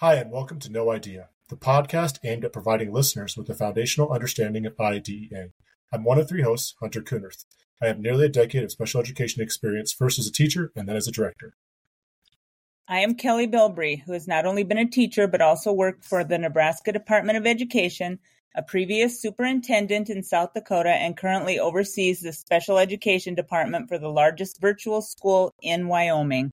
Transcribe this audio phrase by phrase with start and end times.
[0.00, 4.12] Hi, and welcome to No Idea, the podcast aimed at providing listeners with a foundational
[4.12, 5.52] understanding of IDEA.
[5.90, 7.46] I'm one of three hosts, Hunter Kunerth.
[7.80, 10.96] I have nearly a decade of special education experience, first as a teacher and then
[10.96, 11.54] as a director.
[12.86, 16.22] I am Kelly Bilbrey, who has not only been a teacher but also worked for
[16.22, 18.18] the Nebraska Department of Education,
[18.54, 24.10] a previous superintendent in South Dakota, and currently oversees the special education department for the
[24.10, 26.50] largest virtual school in Wyoming.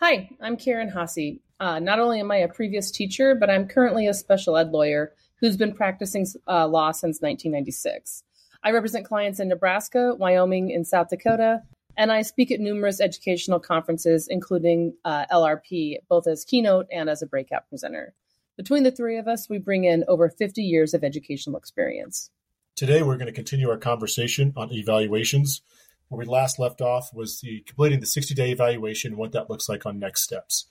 [0.00, 1.40] Hi, I'm Karen Hasse.
[1.60, 5.12] Uh, not only am I a previous teacher, but I'm currently a special ed lawyer
[5.40, 8.24] who's been practicing uh, law since 1996.
[8.62, 11.62] I represent clients in Nebraska, Wyoming, and South Dakota,
[11.96, 17.22] and I speak at numerous educational conferences, including uh, LRP, both as keynote and as
[17.22, 18.14] a breakout presenter.
[18.56, 22.30] Between the three of us, we bring in over 50 years of educational experience.
[22.76, 25.62] Today, we're going to continue our conversation on evaluations
[26.08, 29.50] where we last left off was the completing the 60 day evaluation and what that
[29.50, 30.66] looks like on next steps.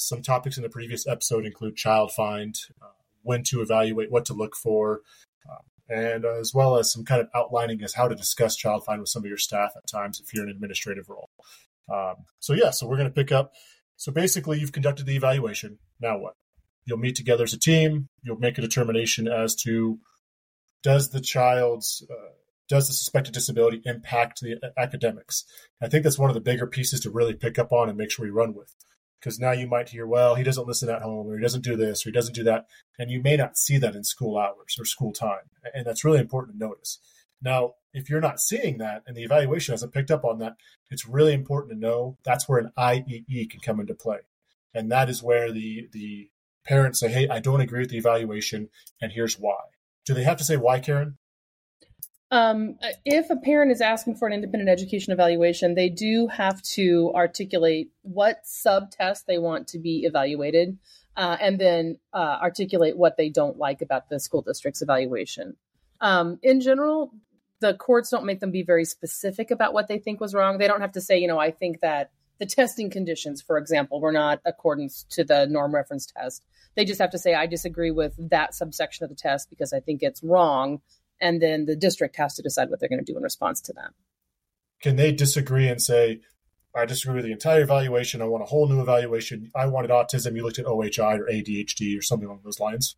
[0.00, 2.86] Uh, some topics in the previous episode include child find, uh,
[3.22, 5.00] when to evaluate, what to look for,
[5.48, 8.84] um, and uh, as well as some kind of outlining as how to discuss child
[8.84, 11.30] find with some of your staff at times if you're in an administrative role.
[11.92, 13.52] Um, so yeah, so we're going to pick up.
[13.96, 15.78] So basically, you've conducted the evaluation.
[16.00, 16.34] Now what?
[16.86, 18.08] You'll meet together as a team.
[18.22, 19.98] You'll make a determination as to
[20.82, 22.32] does the child's uh,
[22.68, 25.44] does the suspected disability impact the academics?
[25.82, 28.10] I think that's one of the bigger pieces to really pick up on and make
[28.10, 28.74] sure we run with.
[29.20, 31.76] Because now you might hear, well, he doesn't listen at home, or he doesn't do
[31.76, 32.66] this, or he doesn't do that.
[32.98, 35.50] And you may not see that in school hours or school time.
[35.74, 36.98] And that's really important to notice.
[37.42, 40.56] Now, if you're not seeing that and the evaluation hasn't picked up on that,
[40.90, 44.18] it's really important to know that's where an IEE can come into play.
[44.74, 46.30] And that is where the, the
[46.64, 48.68] parents say, hey, I don't agree with the evaluation,
[49.00, 49.58] and here's why.
[50.06, 51.18] Do they have to say why, Karen?
[52.32, 57.12] Um, if a parent is asking for an independent education evaluation, they do have to
[57.14, 60.78] articulate what sub test they want to be evaluated,
[61.16, 65.56] uh, and then uh, articulate what they don't like about the school district's evaluation.
[66.00, 67.12] Um, in general,
[67.60, 70.58] the courts don't make them be very specific about what they think was wrong.
[70.58, 74.00] They don't have to say, you know, I think that the testing conditions, for example,
[74.00, 76.44] were not accordance to the norm reference test.
[76.74, 79.80] They just have to say, I disagree with that subsection of the test because I
[79.80, 80.80] think it's wrong
[81.20, 83.72] and then the district has to decide what they're going to do in response to
[83.74, 83.92] that.
[84.82, 86.20] Can they disagree and say,
[86.74, 88.22] I disagree with the entire evaluation.
[88.22, 89.50] I want a whole new evaluation.
[89.56, 90.36] I wanted autism.
[90.36, 92.96] You looked at OHI or ADHD or something along those lines.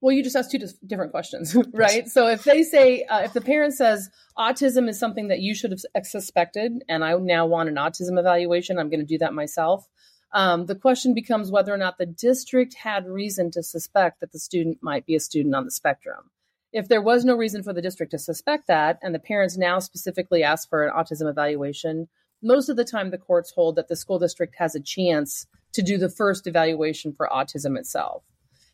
[0.00, 2.04] Well, you just asked two different questions, right?
[2.04, 2.12] Yes.
[2.12, 5.72] So if they say, uh, if the parent says autism is something that you should
[5.72, 9.88] have suspected, and I now want an autism evaluation, I'm going to do that myself.
[10.32, 14.38] Um, the question becomes whether or not the district had reason to suspect that the
[14.38, 16.30] student might be a student on the spectrum.
[16.72, 19.78] If there was no reason for the district to suspect that, and the parents now
[19.78, 22.08] specifically ask for an autism evaluation,
[22.42, 25.82] most of the time the courts hold that the school district has a chance to
[25.82, 28.22] do the first evaluation for autism itself.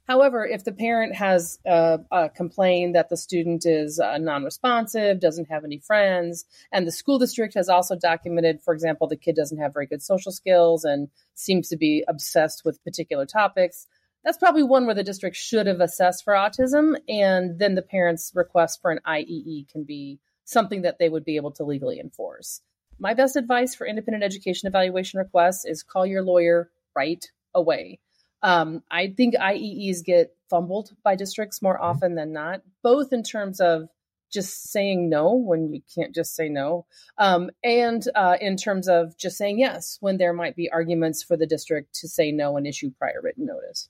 [0.06, 5.18] However, if the parent has uh, uh, complained that the student is uh, non responsive,
[5.18, 9.34] doesn't have any friends, and the school district has also documented, for example, the kid
[9.34, 13.86] doesn't have very good social skills and seems to be obsessed with particular topics,
[14.24, 18.32] that's probably one where the district should have assessed for autism, and then the parents'
[18.34, 22.60] request for an IEE can be something that they would be able to legally enforce.
[22.98, 27.24] My best advice for independent education evaluation requests is call your lawyer right
[27.54, 27.98] away.
[28.42, 31.84] Um, I think IEEs get fumbled by districts more mm-hmm.
[31.84, 33.88] often than not, both in terms of
[34.32, 36.86] just saying no when you can't just say no,
[37.18, 41.36] um, and uh, in terms of just saying yes when there might be arguments for
[41.36, 43.88] the district to say no and issue prior written notice.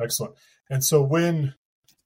[0.00, 0.34] Excellent.
[0.68, 1.54] And so when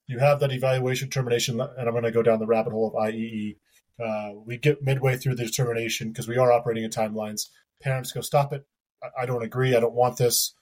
[0.06, 2.94] you have that evaluation termination, and I'm going to go down the rabbit hole of
[2.94, 3.56] IEE,
[4.05, 7.49] uh, we get midway through the determination because we are operating in timelines.
[7.81, 8.66] Parents go, stop it.
[9.03, 9.77] I, I don't agree.
[9.77, 10.55] I don't want this.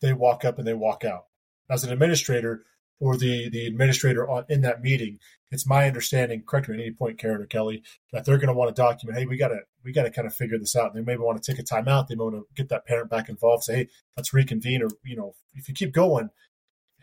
[0.00, 1.26] They walk up and they walk out.
[1.70, 2.64] As an administrator,
[3.00, 5.18] or the the administrator on, in that meeting,
[5.50, 6.42] it's my understanding.
[6.46, 9.18] Correct me at any point, Karen or Kelly, that they're going to want to document.
[9.18, 10.94] Hey, we got to we got to kind of figure this out.
[10.94, 12.08] They maybe want to take a timeout.
[12.08, 13.64] They may want to get that parent back involved.
[13.64, 14.82] Say, hey, let's reconvene.
[14.82, 16.30] Or you know, if you keep going,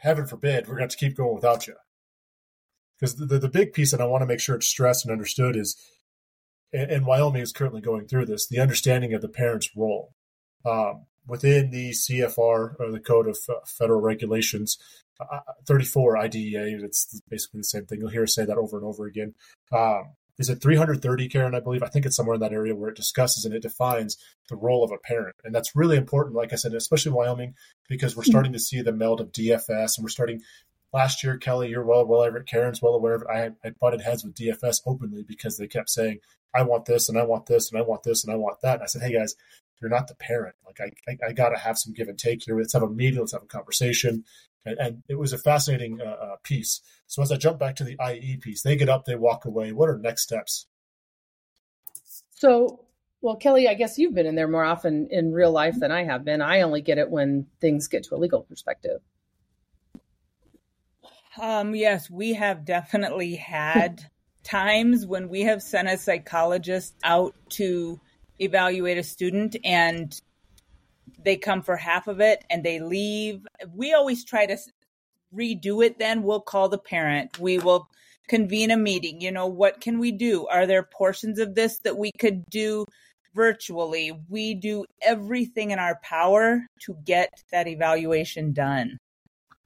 [0.02, 1.76] heaven forbid, we're going to to keep going without you.
[3.00, 5.12] Because the, the, the, big piece, and I want to make sure it's stressed and
[5.12, 5.76] understood, is,
[6.74, 10.14] and, and Wyoming is currently going through this, the understanding of the parent's role.
[10.66, 13.38] Um, within the CFR, or the Code of
[13.68, 14.78] Federal Regulations,
[15.20, 18.00] uh, 34 IDEA, it's basically the same thing.
[18.00, 19.36] You'll hear us say that over and over again.
[19.72, 21.56] Um, is it 330, Karen?
[21.56, 21.84] I believe.
[21.84, 24.18] I think it's somewhere in that area where it discusses and it defines
[24.50, 25.36] the role of a parent.
[25.44, 27.54] And that's really important, like I said, especially Wyoming,
[27.88, 28.32] because we're hmm.
[28.32, 30.42] starting to see the meld of DFS and we're starting
[30.92, 33.28] last year, Kelly, you're well, well aware, Karen's well aware of it.
[33.30, 36.20] I, I butted heads with DFS openly because they kept saying,
[36.54, 38.76] I want this and I want this and I want this and I want that.
[38.76, 39.36] And I said, hey guys,
[39.80, 40.56] you're not the parent.
[40.66, 42.58] Like I, I, I got to have some give and take here.
[42.58, 43.20] Let's have a meeting.
[43.20, 44.26] Let's have a conversation.
[44.66, 46.82] And, and it was a fascinating uh, uh, piece.
[47.08, 49.72] So as I jump back to the IE piece, they get up, they walk away.
[49.72, 50.68] What are next steps?
[52.30, 52.86] So,
[53.22, 56.04] well, Kelly, I guess you've been in there more often in real life than I
[56.04, 56.42] have been.
[56.42, 59.02] I only get it when things get to a legal perspective.
[61.40, 64.04] Um, yes, we have definitely had
[64.44, 68.00] times when we have sent a psychologist out to
[68.40, 70.20] evaluate a student and
[71.24, 73.46] they come for half of it and they leave.
[73.74, 74.58] We always try to
[75.34, 76.24] redo it then.
[76.24, 77.40] We'll call the parent.
[77.40, 77.90] We will
[78.28, 79.22] convene a meeting.
[79.22, 80.48] You know, what can we do?
[80.48, 82.86] Are there portions of this that we could do
[83.34, 84.12] virtually?
[84.30, 88.98] We do everything in our power to get that evaluation done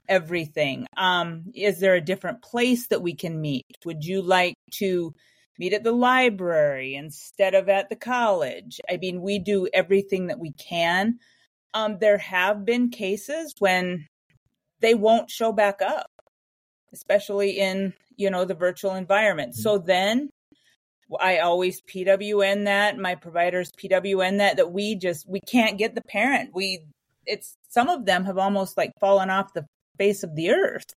[0.07, 0.85] everything.
[0.97, 3.65] Um, is there a different place that we can meet?
[3.85, 5.13] Would you like to
[5.57, 8.79] meet at the library instead of at the college?
[8.89, 11.19] I mean, we do everything that we can.
[11.73, 14.07] Um, there have been cases when
[14.81, 16.11] they won't show back up,
[16.93, 19.53] especially in you know the virtual environment.
[19.53, 19.61] Mm-hmm.
[19.61, 20.29] So then
[21.19, 26.01] I always PWN that my providers PWN that that we just we can't get the
[26.01, 26.51] parent.
[26.53, 26.85] We
[27.25, 29.65] it's some of them have almost like fallen off the
[29.97, 30.93] face of the earth.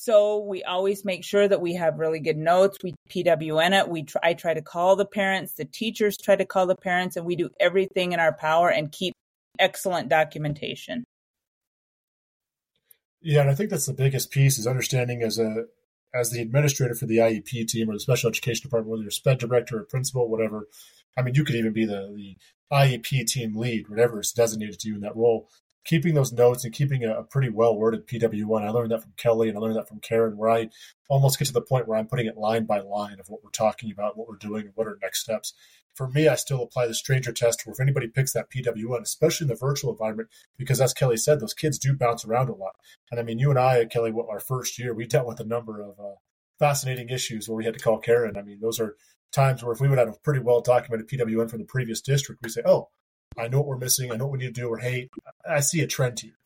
[0.00, 2.78] So we always make sure that we have really good notes.
[2.84, 3.88] We PWN it.
[3.88, 5.54] We try, I try to call the parents.
[5.54, 8.92] The teachers try to call the parents, and we do everything in our power and
[8.92, 9.12] keep
[9.58, 11.02] excellent documentation.
[13.20, 15.64] Yeah, and I think that's the biggest piece is understanding as a
[16.14, 19.38] as the administrator for the IEP team or the special education department, whether you're sped
[19.38, 20.68] director or principal, whatever.
[21.16, 22.36] I mean, you could even be the the
[22.72, 25.48] IEP team lead, whatever is designated to you in that role
[25.88, 28.62] keeping those notes and keeping a, a pretty well worded PWN.
[28.62, 30.68] I learned that from Kelly and I learned that from Karen, where I
[31.08, 33.50] almost get to the point where I'm putting it line by line of what we're
[33.50, 35.54] talking about, what we're doing, and what are next steps.
[35.94, 39.46] For me, I still apply the stranger test where if anybody picks that PWN, especially
[39.46, 42.76] in the virtual environment, because as Kelly said, those kids do bounce around a lot.
[43.10, 45.44] And I mean, you and I, Kelly, what, our first year, we dealt with a
[45.44, 46.16] number of uh,
[46.58, 48.36] fascinating issues where we had to call Karen.
[48.36, 48.96] I mean, those are
[49.32, 52.42] times where if we would have a pretty well documented PWN from the previous district,
[52.42, 52.90] we say, oh,
[53.36, 54.12] I know what we're missing.
[54.12, 54.68] I know what we need to do.
[54.68, 55.10] Or hey,
[55.48, 56.38] I see a trend here.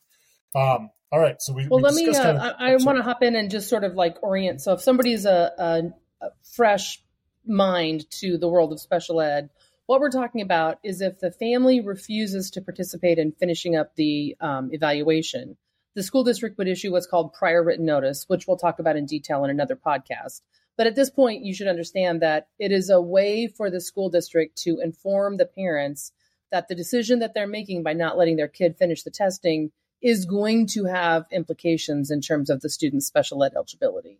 [0.55, 1.79] Um, all right, so we well.
[1.79, 2.07] we let me.
[2.07, 4.61] Uh, kind of, I, I want to hop in and just sort of like orient.
[4.61, 7.03] So if somebody's a, a, a fresh
[7.45, 9.49] mind to the world of special ed,
[9.85, 14.35] what we're talking about is if the family refuses to participate in finishing up the
[14.39, 15.57] um, evaluation,
[15.93, 19.05] the school district would issue what's called prior written notice, which we'll talk about in
[19.05, 20.41] detail in another podcast.
[20.77, 24.09] But at this point, you should understand that it is a way for the school
[24.09, 26.11] district to inform the parents
[26.53, 29.71] that the decision that they're making by not letting their kid finish the testing
[30.03, 34.19] is going to have implications in terms of the student's special ed eligibility.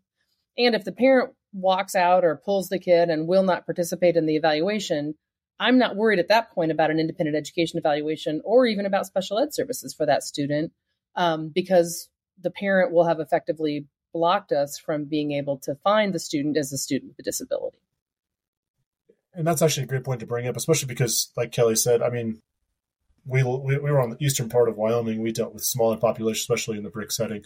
[0.58, 4.26] And if the parent walks out or pulls the kid and will not participate in
[4.26, 5.14] the evaluation,
[5.60, 9.38] I'm not worried at that point about an independent education evaluation or even about special
[9.38, 10.72] ed services for that student
[11.16, 12.10] um, because
[12.42, 16.74] the parent will have effectively blocked us from being able to find the student as
[16.74, 17.83] a student with a disability
[19.36, 22.10] and that's actually a great point to bring up, especially because, like Kelly said, I
[22.10, 22.42] mean,
[23.26, 25.22] we, we, we were on the eastern part of Wyoming.
[25.22, 27.44] We dealt with smaller population, especially in the brick setting,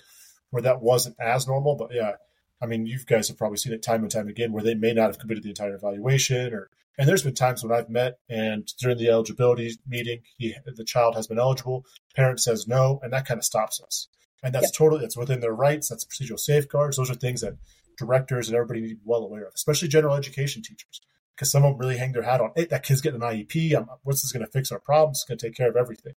[0.50, 1.76] where that wasn't as normal.
[1.76, 2.14] But yeah,
[2.62, 4.94] I mean, you guys have probably seen it time and time again, where they may
[4.94, 8.66] not have completed the entire evaluation, or and there's been times when I've met and
[8.80, 11.86] during the eligibility meeting, he, the child has been eligible,
[12.16, 14.08] parent says no, and that kind of stops us.
[14.44, 14.74] And that's yep.
[14.74, 15.90] totally it's within their rights.
[15.90, 16.98] That's procedural safeguards.
[16.98, 17.58] Those are things that
[17.98, 21.02] directors and everybody need to be well aware of, especially general education teachers
[21.38, 23.78] because some of them really hang their hat on, hey, that kid's getting an IEP.
[23.78, 25.20] I'm, what's this going to fix our problems?
[25.20, 26.14] It's going to take care of everything.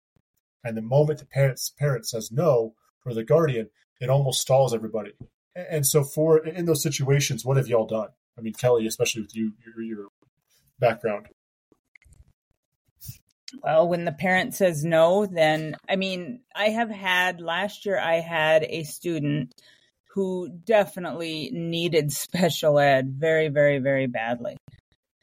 [0.62, 3.70] And the moment the parents parent says no, or the guardian,
[4.00, 5.12] it almost stalls everybody.
[5.56, 8.08] And so, for in those situations, what have y'all done?
[8.36, 10.06] I mean, Kelly, especially with you, your, your
[10.78, 11.26] background.
[13.62, 18.16] Well, when the parent says no, then I mean, I have had last year, I
[18.20, 19.52] had a student
[20.14, 24.58] who definitely needed special ed very, very, very badly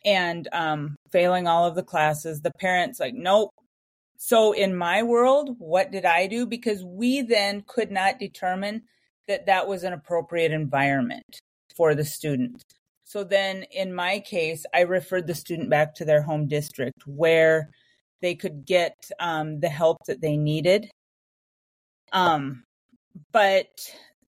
[0.06, 2.42] and um, failing all of the classes.
[2.42, 3.52] The parents like, nope.
[4.18, 6.46] So in my world, what did I do?
[6.46, 8.84] Because we then could not determine
[9.28, 11.42] that that was an appropriate environment
[11.76, 12.64] for the student.
[13.04, 17.70] So then in my case, I referred the student back to their home district where
[18.22, 20.90] they could get um, the help that they needed.
[22.12, 22.64] Um,
[23.32, 23.68] but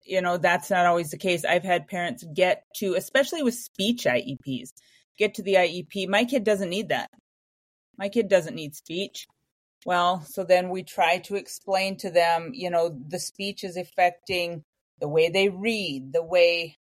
[0.04, 1.44] you know that's not always the case.
[1.46, 4.70] I've had parents get to, especially with speech IEPs,
[5.18, 6.08] get to the IEP.
[6.08, 7.10] My kid doesn't need that.
[7.98, 9.28] My kid doesn't need speech.
[9.86, 14.64] Well, so then we try to explain to them, you know, the speech is affecting
[15.00, 16.78] the way they read, the way,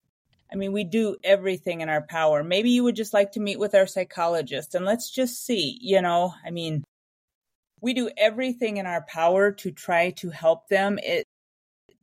[0.52, 2.44] I mean, we do everything in our power.
[2.44, 6.02] Maybe you would just like to meet with our psychologist and let's just see, you
[6.02, 6.84] know, I mean,
[7.80, 10.98] we do everything in our power to try to help them.
[11.02, 11.26] It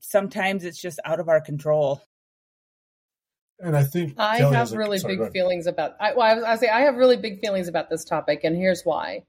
[0.01, 2.01] sometimes it's just out of our control.
[3.61, 5.93] And I think I Kelly have has a- really sorry, big feelings about.
[5.99, 8.55] I, well, I, was- I say I have really big feelings about this topic, and
[8.55, 9.23] here's why.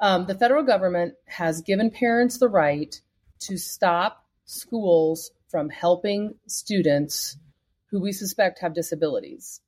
[0.00, 2.98] Um, the federal government has given parents the right
[3.40, 7.36] to stop schools from helping students
[7.90, 9.60] who we suspect have disabilities.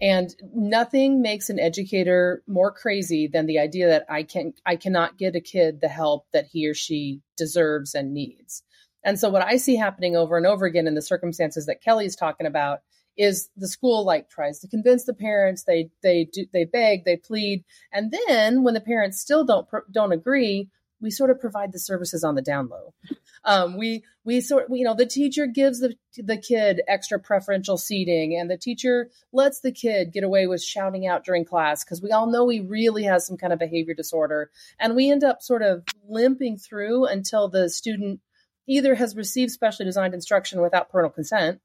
[0.00, 5.16] And nothing makes an educator more crazy than the idea that I can I cannot
[5.16, 8.62] get a kid the help that he or she deserves and needs.
[9.04, 12.16] And so what I see happening over and over again in the circumstances that Kelly's
[12.16, 12.80] talking about
[13.16, 15.64] is the school like tries to convince the parents.
[15.64, 17.64] They they do they beg they plead.
[17.92, 20.68] And then when the parents still don't don't agree
[21.02, 22.94] we sort of provide the services on the down low.
[23.44, 28.38] Um, we we sort you know the teacher gives the the kid extra preferential seating
[28.38, 32.12] and the teacher lets the kid get away with shouting out during class because we
[32.12, 34.50] all know he really has some kind of behavior disorder.
[34.78, 38.20] And we end up sort of limping through until the student
[38.68, 41.60] either has received specially designed instruction without parental consent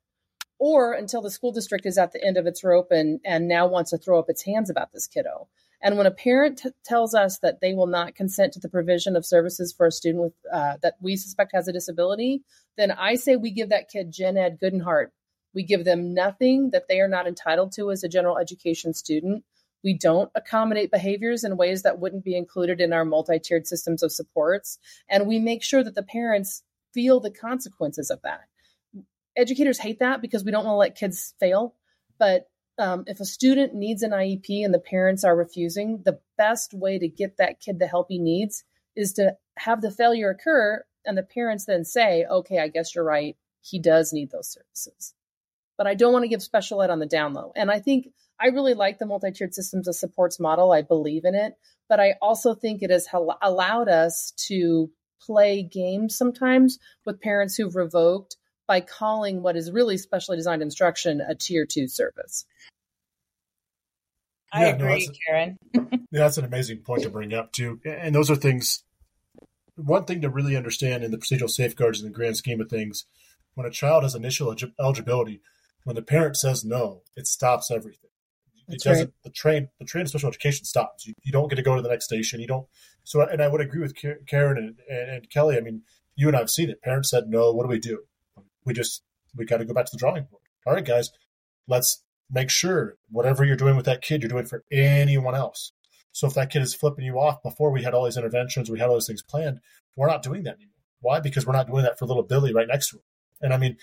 [0.59, 3.67] or until the school district is at the end of its rope and, and now
[3.67, 5.47] wants to throw up its hands about this kiddo.
[5.81, 9.15] And when a parent t- tells us that they will not consent to the provision
[9.15, 12.41] of services for a student with uh, that we suspect has a disability,
[12.77, 15.13] then I say we give that kid gen ed good and heart.
[15.53, 19.43] We give them nothing that they are not entitled to as a general education student.
[19.83, 24.01] We don't accommodate behaviors in ways that wouldn't be included in our multi tiered systems
[24.01, 24.79] of supports.
[25.07, 28.41] And we make sure that the parents feel the consequences of that
[29.37, 31.75] educators hate that because we don't want to let kids fail.
[32.19, 32.47] But
[32.79, 36.99] um, if a student needs an IEP and the parents are refusing, the best way
[36.99, 38.63] to get that kid the help he needs
[38.95, 43.03] is to have the failure occur and the parents then say, okay, I guess you're
[43.03, 43.35] right.
[43.61, 45.13] He does need those services.
[45.77, 47.51] But I don't want to give special ed on the down low.
[47.55, 48.07] And I think
[48.39, 50.71] I really like the multi tiered systems of supports model.
[50.71, 51.53] I believe in it.
[51.89, 53.07] But I also think it has
[53.41, 54.89] allowed us to
[55.21, 58.35] play games sometimes with parents who've revoked
[58.67, 62.45] by calling what is really specially designed instruction a tier two service.
[64.51, 65.57] I Yeah, no, agree, that's- Karen.
[66.09, 67.81] Yeah, that's an amazing point to bring up too.
[67.85, 68.83] And those are things.
[69.75, 73.05] One thing to really understand in the procedural safeguards in the grand scheme of things,
[73.55, 75.41] when a child has initial eligibility,
[75.83, 78.09] when the parent says no, it stops everything.
[78.69, 79.13] That's it doesn't.
[79.25, 81.05] The train, the train of special education stops.
[81.05, 82.39] You, you don't get to go to the next station.
[82.39, 82.67] You don't.
[83.03, 83.93] So, and I would agree with
[84.25, 85.57] Karen and, and, and Kelly.
[85.57, 85.81] I mean,
[86.15, 86.81] you and I have seen it.
[86.81, 87.51] Parents said no.
[87.51, 88.03] What do we do?
[88.67, 89.01] We just
[89.35, 90.41] we got to go back to the drawing board.
[90.65, 91.09] All right, guys,
[91.67, 95.71] let's make sure whatever you're doing with that kid, you're doing for anyone else.
[96.11, 98.79] So if that kid is flipping you off before we had all these interventions, we
[98.79, 99.59] had all these things planned,
[99.95, 100.73] we're not doing that anymore.
[100.99, 101.19] Why?
[101.19, 103.03] Because we're not doing that for little Billy right next to him.
[103.41, 103.77] And I mean,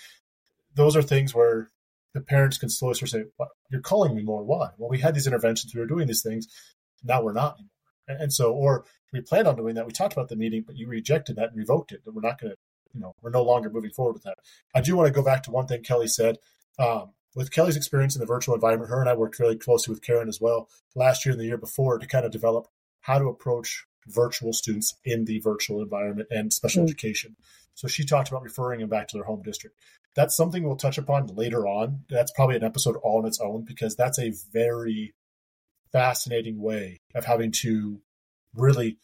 [0.75, 1.71] those are things where
[2.13, 3.49] the parents can slowly sort of say, "What?
[3.71, 4.43] "You're calling me more.
[4.43, 6.47] Why?" Well, we had these interventions, we were doing these things.
[7.03, 7.71] Now we're not anymore.
[8.07, 9.85] And and so, or we planned on doing that.
[9.85, 12.01] We talked about the meeting, but you rejected that and revoked it.
[12.05, 12.57] And we're not going to,
[12.95, 14.37] you know, we're no longer moving forward with that.
[14.73, 16.37] I do want to go back to one thing Kelly said.
[16.79, 20.01] Um, with Kelly's experience in the virtual environment, her and I worked really closely with
[20.01, 22.67] Karen as well last year and the year before to kind of develop
[23.01, 26.87] how to approach virtual students in the virtual environment and special Mm.
[26.87, 27.35] education.
[27.73, 29.75] So she talked about referring them back to their home district.
[30.15, 32.05] That's something we'll touch upon later on.
[32.09, 35.13] That's probably an episode all on its own because that's a very
[35.91, 38.01] fascinating way of having to
[38.53, 38.97] really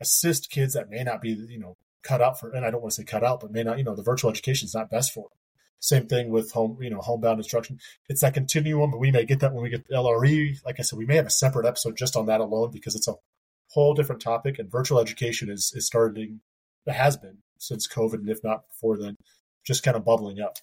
[0.00, 2.92] assist kids that may not be, you know, cut out for, and I don't want
[2.92, 5.12] to say cut out, but may not, you know, the virtual education is not best
[5.12, 5.38] for them.
[5.80, 7.78] Same thing with home, you know, homebound instruction.
[8.08, 10.56] It's that continuum, but we may get that when we get the LRE.
[10.64, 13.06] Like I said, we may have a separate episode just on that alone because it's
[13.06, 13.14] a
[13.70, 14.58] whole different topic.
[14.58, 16.40] And virtual education is is starting,
[16.86, 19.16] it has been since COVID, and if not before then,
[19.64, 20.56] just kind of bubbling up.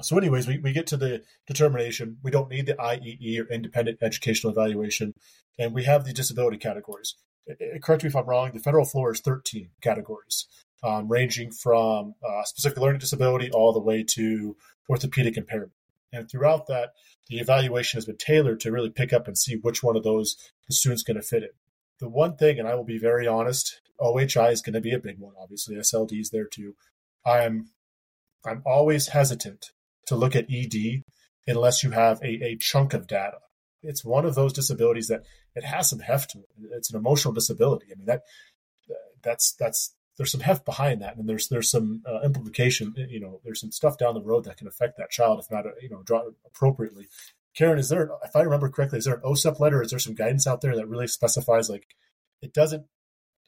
[0.00, 2.18] So, anyways, we, we get to the determination.
[2.22, 5.14] We don't need the IEE or independent educational evaluation,
[5.58, 7.16] and we have the disability categories.
[7.50, 8.50] Uh, Correct me if I'm wrong.
[8.52, 10.46] The federal floor is 13 categories
[10.82, 14.56] um, ranging from uh, specific learning disability all the way to
[14.88, 15.72] orthopedic impairment.
[16.12, 16.90] And throughout that,
[17.28, 20.36] the evaluation has been tailored to really pick up and see which one of those
[20.66, 21.50] the student's going to fit in.
[22.00, 24.98] The one thing, and I will be very honest, OHI is going to be a
[24.98, 25.34] big one.
[25.40, 26.76] Obviously, SLD is there too.
[27.26, 27.70] I am,
[28.46, 29.72] I'm always hesitant
[30.06, 31.02] to look at ED
[31.46, 33.38] unless you have a, a chunk of data.
[33.82, 36.48] It's one of those disabilities that it has some heft to it.
[36.72, 37.86] It's an emotional disability.
[37.92, 38.22] I mean that
[39.22, 42.94] that's that's there's some heft behind that, and there's there's some uh, implication.
[42.96, 45.64] You know, there's some stuff down the road that can affect that child if not
[45.80, 47.08] you know draw appropriately.
[47.54, 49.82] Karen, is there, if I remember correctly, is there an OSEP letter?
[49.82, 51.86] Is there some guidance out there that really specifies like
[52.40, 52.86] it doesn't?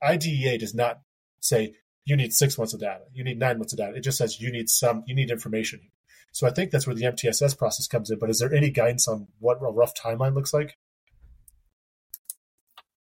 [0.02, 1.00] IDEA does not
[1.40, 3.96] say you need six months of data, you need nine months of data.
[3.96, 5.90] It just says you need some, you need information.
[6.32, 8.18] So I think that's where the MTSS process comes in.
[8.18, 10.76] But is there any guidance on what a rough timeline looks like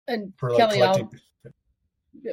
[0.08, 1.20] And for like Kelly, I'll, collecting?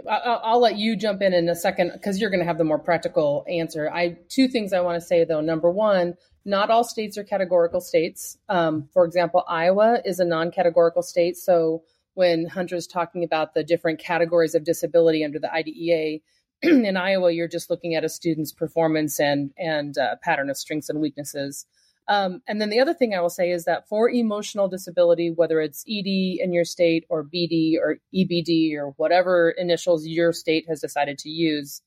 [0.08, 2.64] I'll, I'll let you jump in in a second because you're going to have the
[2.64, 3.90] more practical answer.
[3.90, 5.40] I two things I want to say though.
[5.40, 6.14] Number one,
[6.44, 8.38] not all states are categorical states.
[8.48, 11.82] Um, for example, Iowa is a non-categorical state, so
[12.14, 16.20] when Hunter's talking about the different categories of disability under the IDEA,
[16.62, 20.88] in Iowa, you're just looking at a student's performance and and uh, pattern of strengths
[20.88, 21.66] and weaknesses.
[22.08, 25.60] Um, and then the other thing I will say is that for emotional disability, whether
[25.60, 26.06] it's ED
[26.40, 31.28] in your state or BD or EBD or whatever initials your state has decided to
[31.28, 31.82] use,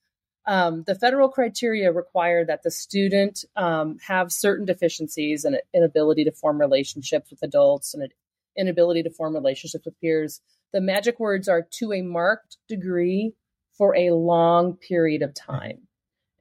[0.45, 6.31] um, the federal criteria require that the student um, have certain deficiencies and inability to
[6.31, 8.09] form relationships with adults and an
[8.57, 10.41] inability to form relationships with peers.
[10.73, 13.35] The magic words are to a marked degree
[13.79, 15.88] for a long period of time.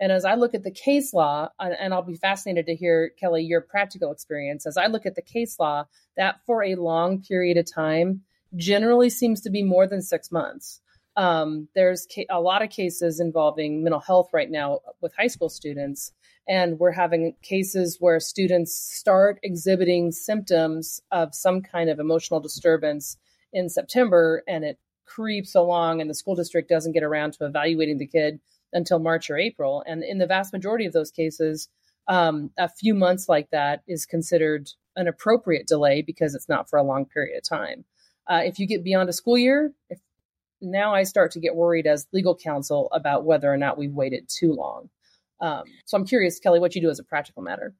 [0.00, 3.44] And as I look at the case law, and I'll be fascinated to hear, Kelly,
[3.44, 5.84] your practical experience, as I look at the case law,
[6.16, 8.22] that for a long period of time
[8.56, 10.80] generally seems to be more than six months.
[11.16, 16.12] Um, there's a lot of cases involving mental health right now with high school students,
[16.48, 23.16] and we're having cases where students start exhibiting symptoms of some kind of emotional disturbance
[23.52, 24.78] in September, and it
[25.08, 28.40] creeps along, and the school district doesn't get around to evaluating the kid
[28.72, 29.82] until March or April.
[29.86, 31.68] And in the vast majority of those cases,
[32.06, 36.78] um, a few months like that is considered an appropriate delay because it's not for
[36.78, 37.84] a long period of time.
[38.26, 39.98] Uh, if you get beyond a school year, if,
[40.60, 44.28] now I start to get worried as legal counsel about whether or not we've waited
[44.28, 44.90] too long.
[45.40, 47.74] Um, so I'm curious, Kelly, what you do as a practical matter.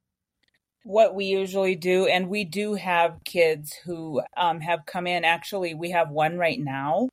[0.85, 5.25] What we usually do, and we do have kids who um, have come in.
[5.25, 7.09] Actually, we have one right now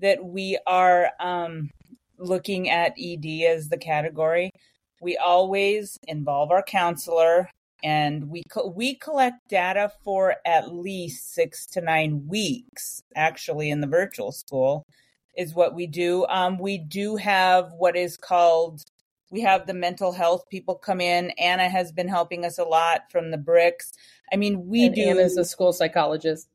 [0.00, 1.70] that we are um,
[2.18, 4.50] looking at ED as the category,
[5.00, 7.48] we always involve our counselor
[7.84, 13.80] and we co- we collect data for at least 6 to 9 weeks actually in
[13.80, 14.84] the virtual school
[15.36, 16.26] is what we do.
[16.26, 18.82] Um, we do have what is called
[19.30, 21.30] we have the mental health people come in.
[21.38, 23.92] Anna has been helping us a lot from the bricks.
[24.32, 25.02] I mean, we and do.
[25.02, 26.48] Anna's a school psychologist.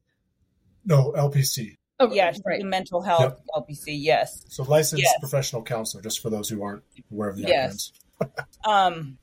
[0.84, 1.78] No, LPC.
[2.00, 2.60] Oh, yeah, right.
[2.60, 3.68] the mental health yep.
[3.70, 3.98] LPC.
[4.00, 4.46] Yes.
[4.50, 5.14] So licensed yes.
[5.20, 7.92] professional counselor, just for those who aren't aware of the yes.
[8.66, 9.18] um,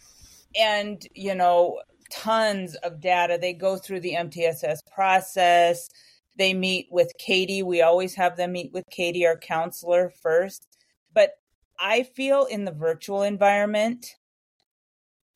[0.59, 1.80] and you know,
[2.11, 3.38] tons of data.
[3.40, 5.88] They go through the MTSS process.
[6.37, 7.62] They meet with Katie.
[7.62, 10.66] We always have them meet with Katie, our counselor, first.
[11.12, 11.33] But
[11.78, 14.14] I feel in the virtual environment,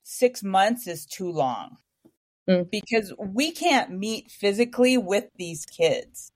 [0.02, 1.78] six months is too long
[2.48, 2.70] mm.
[2.70, 6.30] because we can't meet physically with these kids.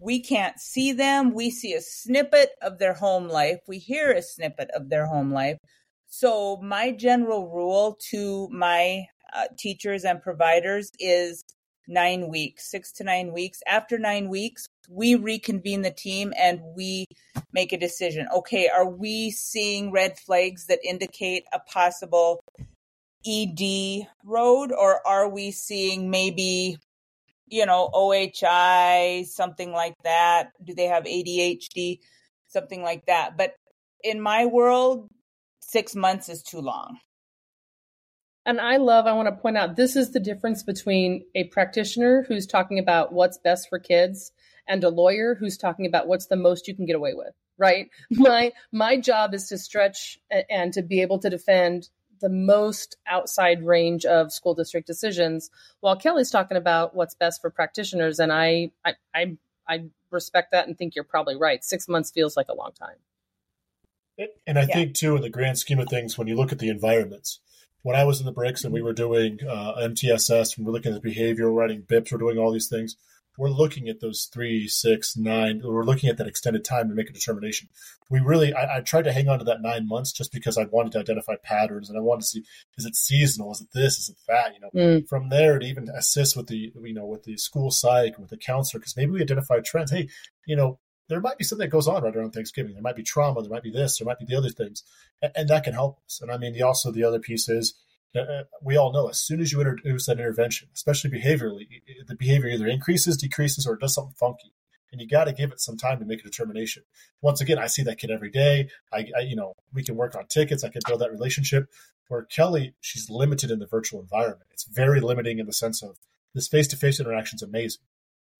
[0.00, 1.34] We can't see them.
[1.34, 3.60] We see a snippet of their home life.
[3.68, 5.58] We hear a snippet of their home life.
[6.06, 11.44] So, my general rule to my uh, teachers and providers is
[11.86, 13.60] nine weeks, six to nine weeks.
[13.66, 17.04] After nine weeks, we reconvene the team and we
[17.52, 18.26] make a decision.
[18.34, 22.40] Okay, are we seeing red flags that indicate a possible
[23.26, 26.78] ED road, or are we seeing maybe
[27.50, 30.50] you know, OHI, something like that?
[30.64, 31.98] Do they have ADHD?
[32.48, 33.36] Something like that.
[33.36, 33.54] But
[34.02, 35.08] in my world,
[35.60, 36.98] six months is too long.
[38.46, 42.24] And I love, I want to point out this is the difference between a practitioner
[42.26, 44.32] who's talking about what's best for kids
[44.66, 47.88] and a lawyer who's talking about what's the most you can get away with, right?
[48.10, 51.88] My my job is to stretch and to be able to defend
[52.20, 57.50] the most outside range of school district decisions, while Kelly's talking about what's best for
[57.50, 58.18] practitioners.
[58.18, 59.36] And I, I, I,
[59.68, 61.64] I respect that and think you're probably right.
[61.64, 62.96] Six months feels like a long time.
[64.46, 64.74] And I yeah.
[64.74, 67.40] think too, in the grand scheme of things, when you look at the environments,
[67.82, 70.94] when I was in the bricks and we were doing uh, MTSS and we're looking
[70.94, 72.96] at behavior, writing BIPs, we're doing all these things
[73.38, 75.62] we're looking at those three, six, nine.
[75.64, 77.68] We're looking at that extended time to make a determination.
[78.10, 80.64] We really, I, I, tried to hang on to that nine months just because I
[80.64, 82.44] wanted to identify patterns and I wanted to see
[82.76, 84.54] is it seasonal, is it this, is it that?
[84.54, 85.08] You know, mm.
[85.08, 88.36] from there to even assist with the, you know, with the school psych, with the
[88.36, 89.92] counselor, because maybe we identify trends.
[89.92, 90.08] Hey,
[90.46, 92.72] you know, there might be something that goes on right around Thanksgiving.
[92.72, 93.42] There might be trauma.
[93.42, 93.98] There might be this.
[93.98, 94.82] There might be the other things,
[95.22, 96.20] and, and that can help us.
[96.20, 97.74] And I mean, the, also the other piece is
[98.16, 101.66] uh, we all know as soon as you introduce that intervention, especially behaviorally,
[102.06, 104.52] the behavior either increases, decreases, or does something funky.
[104.92, 106.82] And you got to give it some time to make a determination.
[107.22, 108.68] Once again, I see that kid every day.
[108.92, 110.64] I, I, you know, we can work on tickets.
[110.64, 111.68] I can build that relationship.
[112.08, 114.50] Where Kelly, she's limited in the virtual environment.
[114.50, 115.96] It's very limiting in the sense of
[116.34, 117.82] this face-to-face interaction is amazing.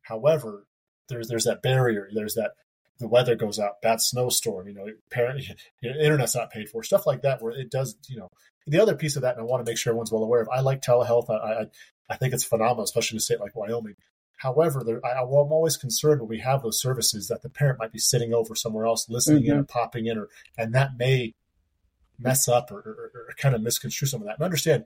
[0.02, 0.66] However,
[1.08, 2.08] there's there's that barrier.
[2.12, 2.52] There's that
[2.98, 4.68] the weather goes out, bad snowstorm.
[4.68, 5.44] You know, parent,
[5.82, 7.42] internet's not paid for, stuff like that.
[7.42, 8.28] Where it does, you know,
[8.66, 10.48] the other piece of that, and I want to make sure everyone's well aware of,
[10.48, 11.30] I like telehealth.
[11.30, 11.66] I, I,
[12.08, 13.96] I think it's phenomenal, especially in a state like Wyoming.
[14.36, 17.92] However, there, I, am always concerned when we have those services that the parent might
[17.92, 19.52] be sitting over somewhere else, listening mm-hmm.
[19.52, 21.34] in or popping in, or and that may
[22.18, 24.36] mess up or, or, or, kind of misconstrue some of that.
[24.36, 24.84] And understand,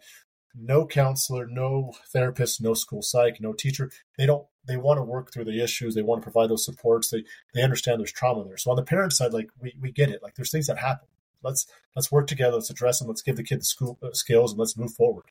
[0.54, 5.32] no counselor, no therapist, no school psych, no teacher, they don't they want to work
[5.32, 5.94] through the issues.
[5.94, 7.10] They want to provide those supports.
[7.10, 8.56] They they understand there's trauma there.
[8.56, 10.22] So on the parent side, like we, we get it.
[10.22, 11.06] Like there's things that happen.
[11.44, 12.56] Let's let's work together.
[12.56, 13.08] Let's address them.
[13.08, 15.24] Let's give the kid the school uh, skills and let's move forward.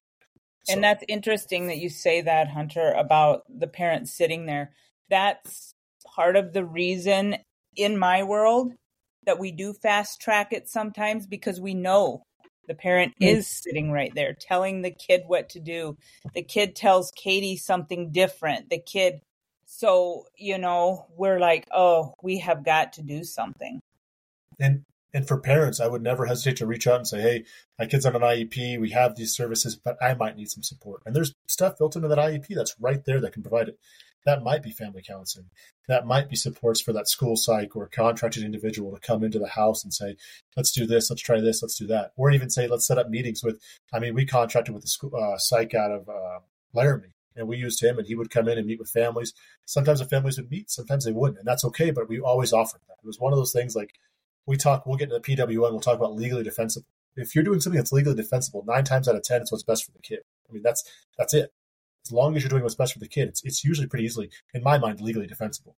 [0.63, 0.73] So.
[0.73, 4.71] And that's interesting that you say that, Hunter, about the parent sitting there.
[5.09, 5.73] That's
[6.15, 7.37] part of the reason
[7.75, 8.73] in my world
[9.25, 12.23] that we do fast track it sometimes because we know
[12.67, 13.27] the parent mm.
[13.27, 15.97] is sitting right there telling the kid what to do.
[16.33, 18.69] The kid tells Katie something different.
[18.69, 19.21] The kid,
[19.65, 23.81] so, you know, we're like, oh, we have got to do something.
[24.59, 27.45] And and for parents, I would never hesitate to reach out and say, "Hey,
[27.77, 28.79] my kid's on an IEP.
[28.79, 32.07] We have these services, but I might need some support." And there's stuff built into
[32.07, 33.77] that IEP that's right there that can provide it.
[34.25, 35.49] That might be family counseling.
[35.87, 39.49] That might be supports for that school psych or contracted individual to come into the
[39.49, 40.15] house and say,
[40.55, 41.09] "Let's do this.
[41.09, 41.61] Let's try this.
[41.61, 43.61] Let's do that." Or even say, "Let's set up meetings with."
[43.93, 46.39] I mean, we contracted with the school uh, psych out of uh,
[46.73, 49.33] Laramie, and we used him, and he would come in and meet with families.
[49.65, 51.91] Sometimes the families would meet, sometimes they wouldn't, and that's okay.
[51.91, 52.97] But we always offered that.
[53.03, 53.93] It was one of those things like
[54.45, 56.87] we talk, we'll get to the PWN, we'll talk about legally defensible.
[57.15, 59.85] If you're doing something that's legally defensible, nine times out of 10, it's what's best
[59.85, 60.19] for the kid.
[60.49, 60.83] I mean, that's,
[61.17, 61.53] that's it.
[62.05, 64.29] As long as you're doing what's best for the kid, it's, it's usually pretty easily,
[64.53, 65.75] in my mind, legally defensible.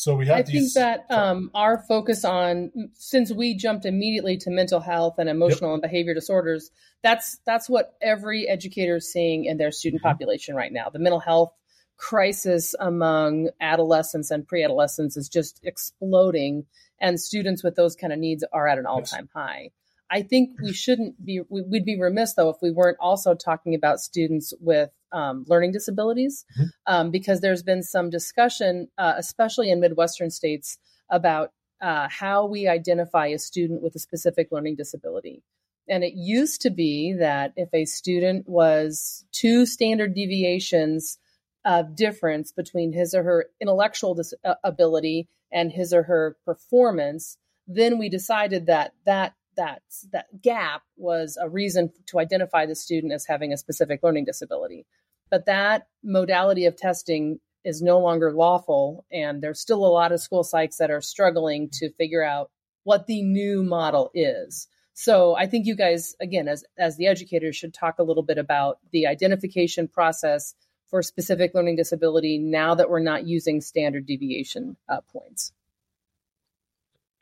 [0.00, 4.38] So we have I these, think that um, our focus on since we jumped immediately
[4.38, 5.74] to mental health and emotional yep.
[5.74, 6.70] and behavior disorders,
[7.02, 10.08] that's that's what every educator is seeing in their student mm-hmm.
[10.08, 10.88] population right now.
[10.88, 11.52] The mental health
[11.98, 16.64] crisis among adolescents and pre-adolescents is just exploding
[17.00, 19.42] and students with those kind of needs are at an all-time yes.
[19.42, 19.70] high.
[20.10, 24.00] I think we shouldn't be, we'd be remiss though if we weren't also talking about
[24.00, 26.66] students with um, learning disabilities, mm-hmm.
[26.86, 32.68] um, because there's been some discussion, uh, especially in Midwestern states, about uh, how we
[32.68, 35.42] identify a student with a specific learning disability.
[35.88, 41.18] And it used to be that if a student was two standard deviations
[41.64, 47.36] of difference between his or her intellectual dis- uh, ability and his or her performance,
[47.66, 53.12] then we decided that that that that gap was a reason to identify the student
[53.12, 54.86] as having a specific learning disability.
[55.30, 60.20] But that modality of testing is no longer lawful, and there's still a lot of
[60.20, 62.50] school psychs that are struggling to figure out
[62.84, 64.66] what the new model is.
[64.94, 68.38] So I think you guys, again, as as the educators, should talk a little bit
[68.38, 70.54] about the identification process
[70.90, 75.52] for specific learning disability now that we're not using standard deviation uh, points.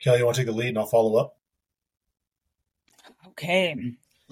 [0.01, 1.37] Kelly, you want to take the lead and I'll follow up?
[3.27, 3.75] Okay.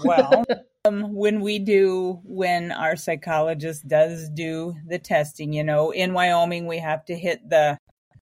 [0.04, 0.44] Well,
[0.86, 6.66] um, when we do, when our psychologist does do the testing, you know, in Wyoming,
[6.66, 7.78] we have to hit the,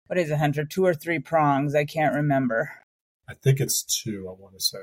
[0.06, 1.74] what is it, Hunter, two or three prongs?
[1.74, 2.70] I can't remember.
[3.28, 4.78] I think it's two, I want to say.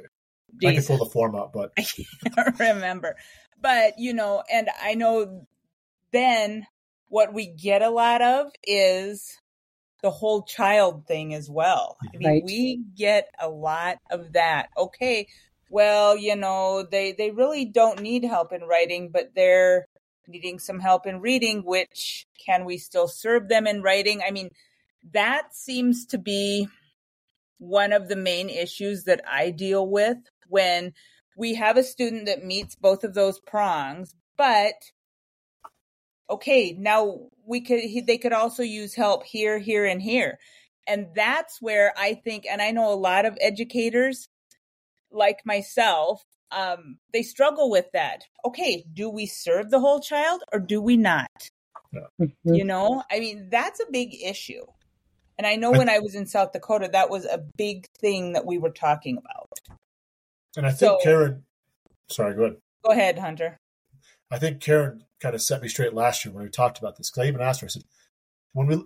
[0.62, 0.70] Jeez.
[0.70, 3.16] I can pull the form up, but I can't remember.
[3.62, 5.48] But, you know, and I know
[6.18, 6.66] then
[7.10, 9.38] what we get a lot of is
[10.02, 11.98] the whole child thing as well.
[12.02, 12.44] I mean, right.
[12.44, 14.70] we get a lot of that.
[14.78, 15.28] Okay,
[15.70, 19.88] well, you know, they they really don't need help in writing, but they're
[20.28, 24.22] needing some help in reading, which can we still serve them in writing?
[24.26, 24.50] I mean,
[25.14, 26.68] that seems to be
[27.60, 30.94] one of the main issues that I deal with when
[31.38, 34.74] we have a student that meets both of those prongs, but
[36.30, 40.40] okay, now we could, they could also use help here, here, and here.
[40.88, 44.30] And that's where I think, and I know a lot of educators
[45.12, 48.24] like myself, um, they struggle with that.
[48.46, 51.30] Okay, do we serve the whole child or do we not?
[51.92, 52.28] Yeah.
[52.44, 54.64] You know, I mean, that's a big issue.
[55.38, 58.46] And I know when I was in South Dakota, that was a big thing that
[58.46, 59.78] we were talking about.
[60.56, 61.44] And I think so, Karen,
[62.10, 62.58] sorry, go ahead.
[62.84, 63.60] Go ahead, Hunter.
[64.30, 67.10] I think Karen kind of set me straight last year when we talked about this.
[67.10, 67.84] Because I even asked her, I said,
[68.54, 68.84] when we,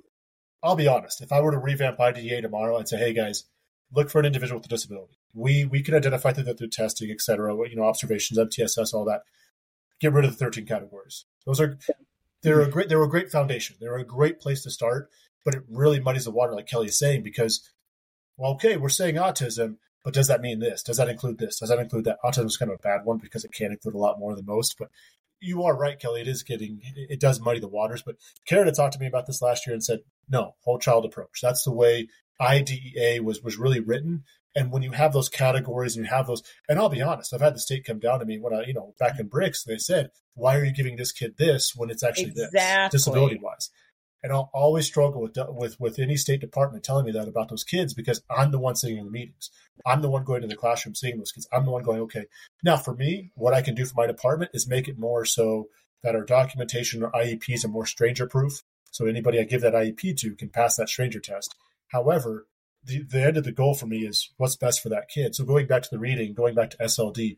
[0.63, 3.45] I'll be honest, if I were to revamp IDEA tomorrow, I'd say, hey guys,
[3.91, 5.17] look for an individual with a disability.
[5.33, 9.21] We we can identify through, through testing, et cetera, you know, observations, MTSS, all that.
[9.99, 11.25] Get rid of the 13 categories.
[11.45, 11.77] Those are
[12.43, 13.77] they're a great they're a great foundation.
[13.79, 15.09] They're a great place to start,
[15.45, 17.69] but it really muddies the water, like Kelly is saying, because
[18.37, 20.83] well, okay, we're saying autism, but does that mean this?
[20.83, 21.59] Does that include this?
[21.59, 22.17] Does that include that?
[22.25, 24.45] Autism is kind of a bad one because it can include a lot more than
[24.45, 24.89] most, but
[25.41, 26.21] you are right, Kelly.
[26.21, 28.03] It is getting, it does muddy the waters.
[28.03, 29.99] But Karen had talked to me about this last year and said,
[30.29, 31.39] no, whole child approach.
[31.41, 32.07] That's the way
[32.39, 34.23] IDEA was was really written.
[34.55, 37.41] And when you have those categories and you have those, and I'll be honest, I've
[37.41, 39.77] had the state come down to me when I, you know, back in bricks, they
[39.77, 42.59] said, why are you giving this kid this when it's actually exactly.
[42.59, 43.69] this disability wise?
[44.23, 47.63] And I'll always struggle with, with, with any state department telling me that about those
[47.63, 49.49] kids because I'm the one sitting in the meetings.
[49.85, 51.47] I'm the one going to the classroom seeing those kids.
[51.51, 52.25] I'm the one going, okay.
[52.63, 55.67] Now, for me, what I can do for my department is make it more so
[56.03, 58.61] that our documentation or IEPs are more stranger proof.
[58.91, 61.55] So anybody I give that IEP to can pass that stranger test.
[61.89, 62.47] However,
[62.83, 65.35] the, the end of the goal for me is what's best for that kid.
[65.35, 67.37] So going back to the reading, going back to SLD,